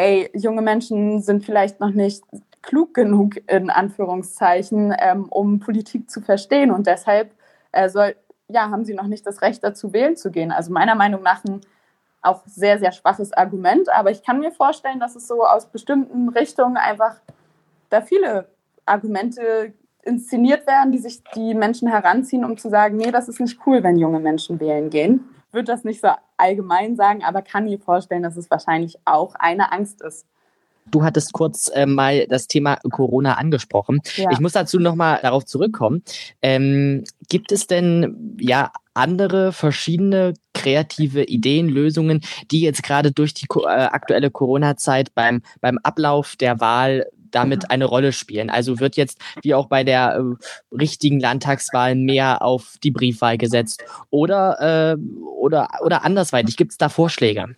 ey, 0.00 0.30
junge 0.34 0.62
Menschen 0.62 1.20
sind 1.20 1.44
vielleicht 1.44 1.80
noch 1.80 1.90
nicht 1.90 2.24
klug 2.62 2.94
genug, 2.94 3.36
in 3.50 3.70
Anführungszeichen, 3.70 4.94
ähm, 4.98 5.26
um 5.30 5.60
Politik 5.60 6.10
zu 6.10 6.20
verstehen 6.20 6.70
und 6.70 6.86
deshalb 6.86 7.32
äh, 7.72 7.88
soll, 7.88 8.16
ja, 8.48 8.70
haben 8.70 8.84
sie 8.84 8.94
noch 8.94 9.06
nicht 9.06 9.26
das 9.26 9.42
Recht 9.42 9.62
dazu, 9.62 9.92
wählen 9.92 10.16
zu 10.16 10.30
gehen. 10.30 10.52
Also 10.52 10.72
meiner 10.72 10.94
Meinung 10.94 11.22
nach 11.22 11.44
ein 11.44 11.60
auch 12.22 12.42
sehr, 12.46 12.78
sehr 12.78 12.92
schwaches 12.92 13.32
Argument, 13.32 13.88
aber 13.90 14.10
ich 14.10 14.22
kann 14.22 14.40
mir 14.40 14.52
vorstellen, 14.52 15.00
dass 15.00 15.16
es 15.16 15.26
so 15.26 15.44
aus 15.46 15.66
bestimmten 15.66 16.28
Richtungen 16.28 16.76
einfach 16.76 17.16
da 17.88 18.02
viele 18.02 18.46
Argumente 18.84 19.72
inszeniert 20.02 20.66
werden, 20.66 20.92
die 20.92 20.98
sich 20.98 21.22
die 21.34 21.54
Menschen 21.54 21.88
heranziehen, 21.88 22.44
um 22.44 22.58
zu 22.58 22.68
sagen, 22.68 22.96
nee, 22.96 23.10
das 23.10 23.28
ist 23.28 23.40
nicht 23.40 23.58
cool, 23.66 23.82
wenn 23.82 23.96
junge 23.96 24.20
Menschen 24.20 24.60
wählen 24.60 24.90
gehen. 24.90 25.28
Ich 25.50 25.54
würde 25.54 25.72
das 25.72 25.82
nicht 25.82 26.00
so 26.00 26.08
allgemein 26.36 26.94
sagen, 26.94 27.24
aber 27.24 27.42
kann 27.42 27.64
mir 27.64 27.80
vorstellen, 27.80 28.22
dass 28.22 28.36
es 28.36 28.48
wahrscheinlich 28.52 28.98
auch 29.04 29.34
eine 29.34 29.72
Angst 29.72 30.00
ist. 30.00 30.24
Du 30.86 31.02
hattest 31.02 31.32
kurz 31.32 31.68
äh, 31.74 31.86
mal 31.86 32.28
das 32.28 32.46
Thema 32.46 32.76
Corona 32.88 33.34
angesprochen. 33.34 34.00
Ja. 34.14 34.30
Ich 34.30 34.38
muss 34.38 34.52
dazu 34.52 34.78
nochmal 34.78 35.18
darauf 35.22 35.44
zurückkommen. 35.44 36.04
Ähm, 36.40 37.02
gibt 37.28 37.50
es 37.50 37.66
denn 37.66 38.36
ja 38.40 38.70
andere 38.94 39.52
verschiedene 39.52 40.34
kreative 40.54 41.24
Ideen, 41.24 41.68
Lösungen, 41.68 42.20
die 42.52 42.60
jetzt 42.60 42.84
gerade 42.84 43.10
durch 43.10 43.34
die 43.34 43.46
äh, 43.64 43.66
aktuelle 43.66 44.30
Corona-Zeit 44.30 45.16
beim, 45.16 45.42
beim 45.60 45.78
Ablauf 45.78 46.36
der 46.36 46.60
Wahl 46.60 47.06
damit 47.30 47.70
eine 47.70 47.84
Rolle 47.84 48.12
spielen. 48.12 48.50
Also 48.50 48.80
wird 48.80 48.96
jetzt 48.96 49.18
wie 49.42 49.54
auch 49.54 49.66
bei 49.66 49.84
der 49.84 50.16
äh, 50.16 50.74
richtigen 50.74 51.20
Landtagswahl 51.20 51.94
mehr 51.94 52.42
auf 52.42 52.76
die 52.82 52.90
Briefwahl 52.90 53.38
gesetzt 53.38 53.84
oder, 54.10 54.96
äh, 54.96 54.96
oder, 55.24 55.68
oder 55.84 56.04
andersweitig. 56.04 56.56
Gibt 56.56 56.72
es 56.72 56.78
da 56.78 56.88
Vorschläge? 56.88 57.56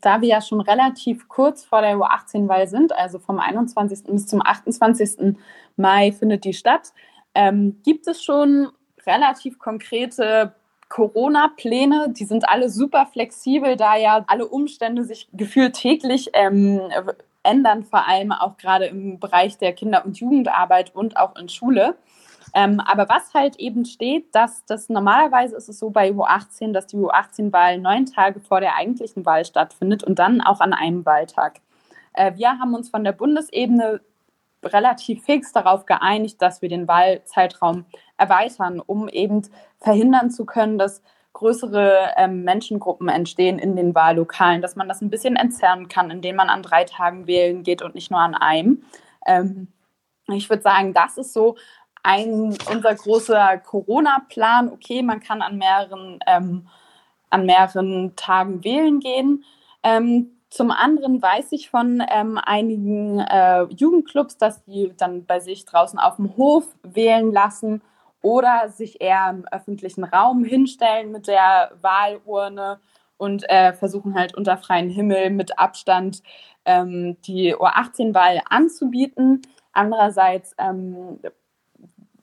da 0.00 0.20
wir 0.20 0.28
ja 0.28 0.40
schon 0.40 0.60
relativ 0.60 1.28
kurz 1.28 1.64
vor 1.64 1.80
der 1.80 1.96
U18-Wahl 1.96 2.68
sind, 2.68 2.96
also 2.96 3.18
vom 3.18 3.38
21. 3.38 4.04
bis 4.04 4.26
zum 4.26 4.40
28. 4.44 5.36
Mai 5.76 6.12
findet 6.12 6.44
die 6.44 6.52
statt, 6.52 6.92
ähm, 7.34 7.80
gibt 7.84 8.06
es 8.06 8.22
schon 8.22 8.68
relativ 9.06 9.58
konkrete 9.58 10.54
Corona-Pläne. 10.88 12.12
Die 12.16 12.24
sind 12.24 12.48
alle 12.48 12.70
super 12.70 13.06
flexibel, 13.06 13.76
da 13.76 13.96
ja 13.96 14.24
alle 14.26 14.46
Umstände 14.46 15.04
sich 15.04 15.28
gefühlt 15.32 15.74
täglich 15.74 16.30
ähm, 16.32 16.80
ändern, 17.42 17.84
vor 17.84 18.06
allem 18.06 18.32
auch 18.32 18.56
gerade 18.56 18.86
im 18.86 19.18
Bereich 19.18 19.58
der 19.58 19.72
Kinder- 19.72 20.04
und 20.04 20.18
Jugendarbeit 20.18 20.94
und 20.94 21.16
auch 21.16 21.36
in 21.36 21.48
Schule. 21.48 21.96
Ähm, 22.54 22.80
aber 22.80 23.08
was 23.08 23.34
halt 23.34 23.56
eben 23.56 23.84
steht, 23.84 24.34
dass 24.34 24.64
das 24.64 24.88
normalerweise 24.88 25.56
ist 25.56 25.68
es 25.68 25.78
so 25.78 25.90
bei 25.90 26.10
U18, 26.10 26.72
dass 26.72 26.86
die 26.86 26.96
U18-Wahl 26.96 27.78
neun 27.78 28.06
Tage 28.06 28.40
vor 28.40 28.60
der 28.60 28.76
eigentlichen 28.76 29.26
Wahl 29.26 29.44
stattfindet 29.44 30.02
und 30.02 30.18
dann 30.18 30.40
auch 30.40 30.60
an 30.60 30.72
einem 30.72 31.04
Wahltag. 31.04 31.60
Äh, 32.14 32.32
wir 32.36 32.58
haben 32.58 32.74
uns 32.74 32.88
von 32.88 33.04
der 33.04 33.12
Bundesebene 33.12 34.00
relativ 34.64 35.24
fix 35.24 35.52
darauf 35.52 35.86
geeinigt, 35.86 36.40
dass 36.42 36.62
wir 36.62 36.68
den 36.68 36.88
Wahlzeitraum 36.88 37.84
erweitern, 38.16 38.80
um 38.80 39.08
eben 39.08 39.42
verhindern 39.78 40.30
zu 40.30 40.44
können, 40.44 40.78
dass 40.78 41.02
größere 41.32 42.14
ähm, 42.16 42.42
Menschengruppen 42.42 43.08
entstehen 43.08 43.58
in 43.58 43.76
den 43.76 43.94
Wahllokalen, 43.94 44.62
dass 44.62 44.76
man 44.76 44.88
das 44.88 45.00
ein 45.00 45.10
bisschen 45.10 45.36
entzerren 45.36 45.88
kann, 45.88 46.10
indem 46.10 46.36
man 46.36 46.48
an 46.48 46.62
drei 46.62 46.84
Tagen 46.84 47.26
wählen 47.26 47.62
geht 47.62 47.82
und 47.82 47.94
nicht 47.94 48.10
nur 48.10 48.20
an 48.20 48.34
einem. 48.34 48.82
Ähm, 49.26 49.68
ich 50.26 50.50
würde 50.50 50.62
sagen, 50.62 50.94
das 50.94 51.16
ist 51.16 51.32
so 51.32 51.56
ein, 52.02 52.56
unser 52.70 52.94
großer 52.94 53.58
Corona-Plan, 53.58 54.70
okay, 54.70 55.02
man 55.02 55.20
kann 55.20 55.42
an 55.42 55.58
mehreren, 55.58 56.20
ähm, 56.26 56.68
an 57.30 57.46
mehreren 57.46 58.14
Tagen 58.16 58.64
wählen 58.64 59.00
gehen. 59.00 59.44
Ähm, 59.82 60.38
zum 60.50 60.70
anderen 60.70 61.20
weiß 61.20 61.52
ich 61.52 61.70
von 61.70 62.02
ähm, 62.10 62.38
einigen 62.42 63.20
äh, 63.20 63.64
Jugendclubs, 63.64 64.38
dass 64.38 64.64
die 64.64 64.94
dann 64.96 65.26
bei 65.26 65.40
sich 65.40 65.66
draußen 65.66 65.98
auf 65.98 66.16
dem 66.16 66.36
Hof 66.36 66.64
wählen 66.82 67.32
lassen 67.32 67.82
oder 68.22 68.68
sich 68.68 69.00
eher 69.00 69.30
im 69.30 69.44
öffentlichen 69.50 70.04
Raum 70.04 70.44
hinstellen 70.44 71.12
mit 71.12 71.26
der 71.28 71.72
Wahlurne 71.80 72.80
und 73.16 73.48
äh, 73.50 73.72
versuchen 73.72 74.14
halt 74.14 74.36
unter 74.36 74.56
freiem 74.56 74.90
Himmel 74.90 75.30
mit 75.30 75.58
Abstand 75.58 76.22
ähm, 76.64 77.16
die 77.22 77.54
U18-Wahl 77.54 78.42
anzubieten. 78.48 79.42
Andererseits 79.72 80.54
ähm, 80.58 81.18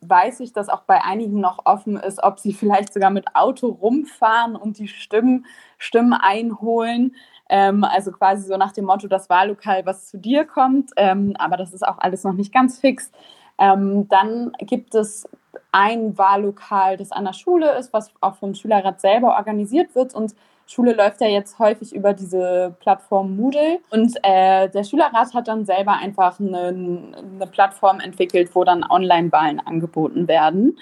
weiß 0.01 0.39
ich, 0.41 0.53
dass 0.53 0.69
auch 0.69 0.81
bei 0.81 1.03
einigen 1.03 1.39
noch 1.39 1.65
offen 1.65 1.97
ist, 1.97 2.23
ob 2.23 2.39
sie 2.39 2.53
vielleicht 2.53 2.93
sogar 2.93 3.09
mit 3.09 3.35
Auto 3.35 3.67
rumfahren 3.67 4.55
und 4.55 4.77
die 4.79 4.87
Stimmen, 4.87 5.45
Stimmen 5.77 6.13
einholen. 6.13 7.15
Ähm, 7.49 7.83
also 7.83 8.11
quasi 8.11 8.47
so 8.47 8.57
nach 8.57 8.71
dem 8.71 8.85
Motto, 8.85 9.07
das 9.07 9.29
Wahllokal, 9.29 9.85
was 9.85 10.07
zu 10.07 10.17
dir 10.17 10.45
kommt. 10.45 10.91
Ähm, 10.97 11.35
aber 11.37 11.57
das 11.57 11.73
ist 11.73 11.87
auch 11.87 11.97
alles 11.99 12.23
noch 12.23 12.33
nicht 12.33 12.53
ganz 12.53 12.79
fix. 12.79 13.11
Ähm, 13.57 14.07
dann 14.09 14.51
gibt 14.59 14.95
es 14.95 15.29
ein 15.75 16.17
Wahllokal, 16.17 16.95
das 16.95 17.11
an 17.11 17.25
der 17.25 17.33
Schule 17.33 17.77
ist, 17.77 17.91
was 17.91 18.09
auch 18.21 18.35
vom 18.37 18.55
Schülerrat 18.55 19.01
selber 19.01 19.35
organisiert 19.35 19.93
wird 19.93 20.15
und 20.15 20.33
Schule 20.67 20.93
läuft 20.93 21.19
ja 21.19 21.27
jetzt 21.27 21.59
häufig 21.59 21.93
über 21.93 22.13
diese 22.13 22.73
Plattform 22.79 23.35
Moodle 23.35 23.79
und 23.89 24.15
äh, 24.23 24.69
der 24.69 24.83
Schülerrat 24.85 25.33
hat 25.33 25.49
dann 25.49 25.65
selber 25.65 25.91
einfach 25.91 26.39
eine, 26.39 26.67
eine 26.67 27.47
Plattform 27.51 27.99
entwickelt, 27.99 28.55
wo 28.55 28.63
dann 28.63 28.85
Online-Wahlen 28.89 29.59
angeboten 29.59 30.29
werden. 30.29 30.79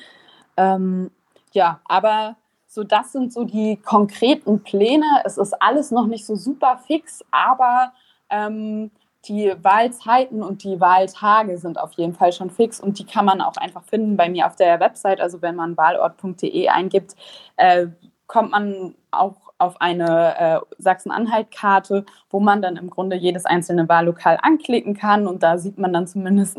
Ähm, 0.57 1.09
ja, 1.53 1.79
aber 1.85 2.35
so 2.67 2.83
das 2.83 3.13
sind 3.13 3.33
so 3.33 3.45
die 3.45 3.77
konkreten 3.77 4.61
Pläne. 4.61 5.23
Es 5.25 5.39
ist 5.39 5.59
alles 5.59 5.89
noch 5.89 6.05
nicht 6.05 6.27
so 6.27 6.35
super 6.35 6.77
fix, 6.77 7.25
aber 7.31 7.93
ähm, 8.29 8.91
die 9.27 9.53
Wahlzeiten 9.61 10.43
und 10.43 10.63
die 10.63 10.79
Wahltage 10.79 11.57
sind 11.57 11.79
auf 11.79 11.93
jeden 11.93 12.13
Fall 12.13 12.33
schon 12.33 12.49
fix 12.49 12.79
und 12.79 12.99
die 12.99 13.05
kann 13.05 13.25
man 13.25 13.41
auch 13.41 13.55
einfach 13.57 13.83
finden 13.83 14.17
bei 14.17 14.29
mir 14.29 14.47
auf 14.47 14.55
der 14.55 14.79
Website. 14.79 15.21
Also 15.21 15.41
wenn 15.41 15.55
man 15.55 15.77
wahlort.de 15.77 16.67
eingibt, 16.67 17.15
äh, 17.55 17.87
kommt 18.27 18.51
man 18.51 18.95
auch 19.11 19.53
auf 19.57 19.79
eine 19.79 20.37
äh, 20.37 20.59
Sachsen-Anhalt-Karte, 20.77 22.05
wo 22.29 22.39
man 22.39 22.61
dann 22.61 22.75
im 22.75 22.89
Grunde 22.89 23.15
jedes 23.15 23.45
einzelne 23.45 23.87
Wahllokal 23.87 24.37
anklicken 24.41 24.93
kann 24.93 25.27
und 25.27 25.41
da 25.41 25.57
sieht 25.57 25.77
man 25.77 25.93
dann 25.93 26.07
zumindest, 26.07 26.57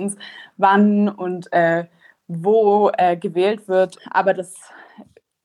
wann 0.57 1.09
und 1.09 1.53
äh, 1.53 1.85
wo 2.29 2.90
äh, 2.96 3.16
gewählt 3.16 3.68
wird. 3.68 3.98
Aber 4.11 4.33
das 4.33 4.55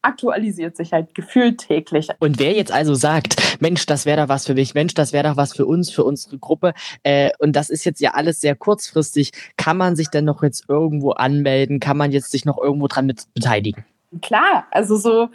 aktualisiert 0.02 0.78
sich 0.78 0.94
halt 0.94 1.14
gefühlt 1.14 1.60
täglich. 1.60 2.08
Und 2.20 2.40
wer 2.40 2.54
jetzt 2.54 2.72
also 2.72 2.94
sagt, 2.94 3.62
Mensch, 3.62 3.86
das 3.86 4.06
wäre 4.06 4.22
doch 4.22 4.30
was 4.30 4.46
für 4.46 4.54
mich, 4.54 4.74
Mensch, 4.74 4.94
das 4.94 5.14
wäre 5.14 5.30
doch 5.30 5.38
was 5.38 5.56
für 5.56 5.66
uns, 5.66 5.92
für 5.92 6.04
unsere 6.04 6.38
Gruppe, 6.38 6.74
äh, 7.04 7.32
und 7.40 7.56
das 7.56 7.70
ist 7.70 7.84
jetzt 7.86 8.00
ja 8.00 8.12
alles 8.12 8.42
sehr 8.42 8.56
kurzfristig, 8.56 9.32
kann 9.58 9.78
man 9.78 9.96
sich 9.96 10.10
denn 10.10 10.26
noch 10.26 10.44
jetzt 10.44 10.66
irgendwo 10.70 11.12
anmelden? 11.12 11.80
Kann 11.80 11.98
man 11.98 12.12
jetzt 12.12 12.32
sich 12.32 12.46
noch 12.46 12.58
irgendwo 12.58 12.88
dran 12.88 13.06
mit 13.06 13.26
beteiligen? 13.34 13.86
Klar, 14.22 14.66
also 14.72 14.96
so 14.96 15.30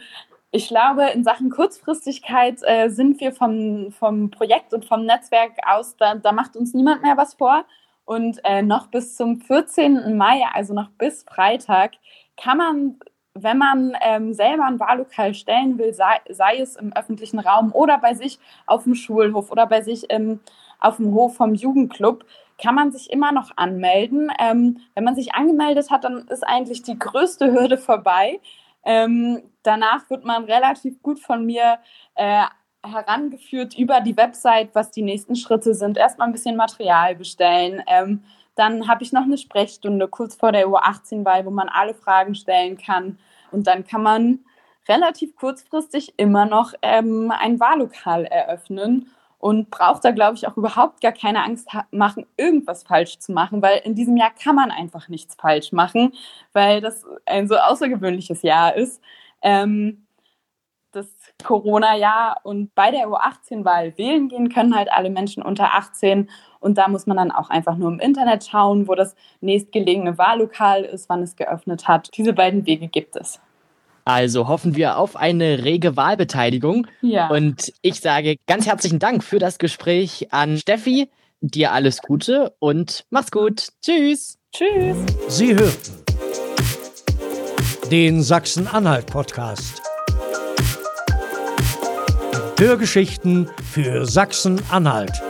ich 0.55 0.69
glaube, 0.69 1.09
in 1.13 1.25
Sachen 1.25 1.49
Kurzfristigkeit 1.49 2.59
äh, 2.63 2.87
sind 2.87 3.19
wir 3.19 3.33
vom, 3.33 3.91
vom 3.91 4.31
Projekt 4.31 4.73
und 4.73 4.85
vom 4.85 5.05
Netzwerk 5.05 5.51
aus, 5.65 5.97
da, 5.97 6.15
da 6.15 6.31
macht 6.31 6.55
uns 6.55 6.73
niemand 6.73 7.03
mehr 7.03 7.17
was 7.17 7.33
vor. 7.33 7.65
Und 8.05 8.39
äh, 8.45 8.61
noch 8.61 8.87
bis 8.87 9.17
zum 9.17 9.41
14. 9.41 10.15
Mai, 10.15 10.43
also 10.53 10.73
noch 10.73 10.91
bis 10.91 11.23
Freitag, 11.23 11.95
kann 12.37 12.57
man, 12.57 12.99
wenn 13.37 13.57
man 13.57 13.95
ähm, 14.01 14.33
selber 14.33 14.65
ein 14.65 14.79
Wahllokal 14.79 15.33
stellen 15.33 15.77
will, 15.77 15.93
sei, 15.93 16.21
sei, 16.29 16.57
es 16.57 16.77
im 16.77 16.93
öffentlichen 16.93 17.39
Raum 17.39 17.73
oder 17.73 17.97
bei 17.97 18.13
sich 18.13 18.39
auf 18.65 18.83
dem 18.83 18.95
Schulhof 18.95 19.51
oder 19.51 19.67
bei 19.67 19.81
sich 19.81 20.09
im, 20.09 20.39
auf 20.79 20.97
dem 20.97 21.13
Hof 21.13 21.35
vom 21.35 21.53
Jugendclub, 21.53 22.25
kann 22.57 22.75
man 22.75 22.93
sich 22.93 23.11
immer 23.11 23.33
noch 23.33 23.51
anmelden. 23.57 24.31
Ähm, 24.39 24.79
wenn 24.95 25.03
man 25.03 25.15
sich 25.15 25.33
angemeldet 25.33 25.91
hat, 25.91 26.05
dann 26.05 26.27
ist 26.29 26.47
eigentlich 26.47 26.83
die 26.83 26.97
größte 26.97 27.51
Hürde 27.51 27.77
vorbei. 27.77 28.39
Ähm, 28.85 29.43
danach 29.63 30.09
wird 30.09 30.23
man 30.23 30.45
relativ 30.45 31.01
gut 31.01 31.19
von 31.19 31.45
mir 31.45 31.79
äh, 32.15 32.43
herangeführt 32.85 33.77
über 33.77 33.99
die 33.99 34.15
Website, 34.15 34.69
was 34.73 34.91
die 34.91 35.01
nächsten 35.01 35.35
Schritte 35.35 35.73
sind. 35.73 35.97
Erstmal 35.97 36.29
ein 36.29 36.33
bisschen 36.33 36.55
Material 36.55 37.15
bestellen. 37.15 37.83
Ähm, 37.87 38.23
dann 38.55 38.87
habe 38.87 39.03
ich 39.03 39.11
noch 39.11 39.23
eine 39.23 39.37
Sprechstunde 39.37 40.07
kurz 40.07 40.35
vor 40.35 40.51
der 40.51 40.67
U18-Wahl, 40.67 41.45
wo 41.45 41.51
man 41.51 41.69
alle 41.69 41.93
Fragen 41.93 42.35
stellen 42.35 42.77
kann. 42.77 43.19
Und 43.51 43.67
dann 43.67 43.85
kann 43.85 44.01
man 44.01 44.39
relativ 44.87 45.35
kurzfristig 45.35 46.13
immer 46.17 46.45
noch 46.45 46.73
ähm, 46.81 47.31
ein 47.37 47.59
Wahllokal 47.59 48.25
eröffnen 48.25 49.11
und 49.39 49.69
braucht 49.69 50.05
da, 50.05 50.11
glaube 50.11 50.35
ich, 50.35 50.47
auch 50.47 50.57
überhaupt 50.57 51.01
gar 51.01 51.11
keine 51.11 51.43
Angst 51.43 51.67
machen, 51.91 52.25
irgendwas 52.37 52.83
falsch 52.83 53.19
zu 53.19 53.31
machen, 53.31 53.61
weil 53.61 53.81
in 53.83 53.93
diesem 53.93 54.17
Jahr 54.17 54.31
kann 54.31 54.55
man 54.55 54.71
einfach 54.71 55.09
nichts 55.09 55.35
falsch 55.35 55.71
machen, 55.71 56.13
weil 56.53 56.81
das 56.81 57.05
ein 57.25 57.47
so 57.47 57.55
außergewöhnliches 57.57 58.41
Jahr 58.41 58.75
ist. 58.75 59.01
Ähm, 59.41 60.04
Corona-Jahr 61.43 62.41
und 62.43 62.73
bei 62.75 62.91
der 62.91 63.07
U18-Wahl 63.07 63.97
wählen 63.97 64.29
gehen 64.29 64.49
können 64.49 64.75
halt 64.75 64.91
alle 64.91 65.09
Menschen 65.09 65.43
unter 65.43 65.73
18 65.75 66.29
und 66.59 66.77
da 66.77 66.87
muss 66.87 67.05
man 67.05 67.17
dann 67.17 67.31
auch 67.31 67.49
einfach 67.49 67.77
nur 67.77 67.91
im 67.91 67.99
Internet 67.99 68.45
schauen, 68.45 68.87
wo 68.87 68.95
das 68.95 69.15
nächstgelegene 69.41 70.17
Wahllokal 70.17 70.83
ist, 70.83 71.09
wann 71.09 71.21
es 71.21 71.35
geöffnet 71.35 71.87
hat. 71.87 72.09
Diese 72.17 72.33
beiden 72.33 72.65
Wege 72.65 72.87
gibt 72.87 73.15
es. 73.15 73.39
Also 74.05 74.47
hoffen 74.47 74.75
wir 74.75 74.97
auf 74.97 75.15
eine 75.15 75.63
rege 75.63 75.97
Wahlbeteiligung. 75.97 76.87
Ja. 77.01 77.27
Und 77.29 77.73
ich 77.81 77.99
sage 77.99 78.37
ganz 78.47 78.67
herzlichen 78.67 78.99
Dank 78.99 79.23
für 79.23 79.39
das 79.39 79.57
Gespräch 79.57 80.27
an 80.31 80.57
Steffi. 80.57 81.09
Dir 81.41 81.71
alles 81.71 82.01
Gute 82.01 82.55
und 82.59 83.05
mach's 83.09 83.31
gut. 83.31 83.69
Tschüss. 83.83 84.37
Tschüss. 84.51 84.97
Sie 85.27 85.55
hörten 85.55 86.05
den 87.91 88.23
Sachsen-Anhalt-Podcast. 88.23 89.84
Hörgeschichten 92.57 93.49
für 93.73 94.05
Sachsen-Anhalt. 94.05 95.24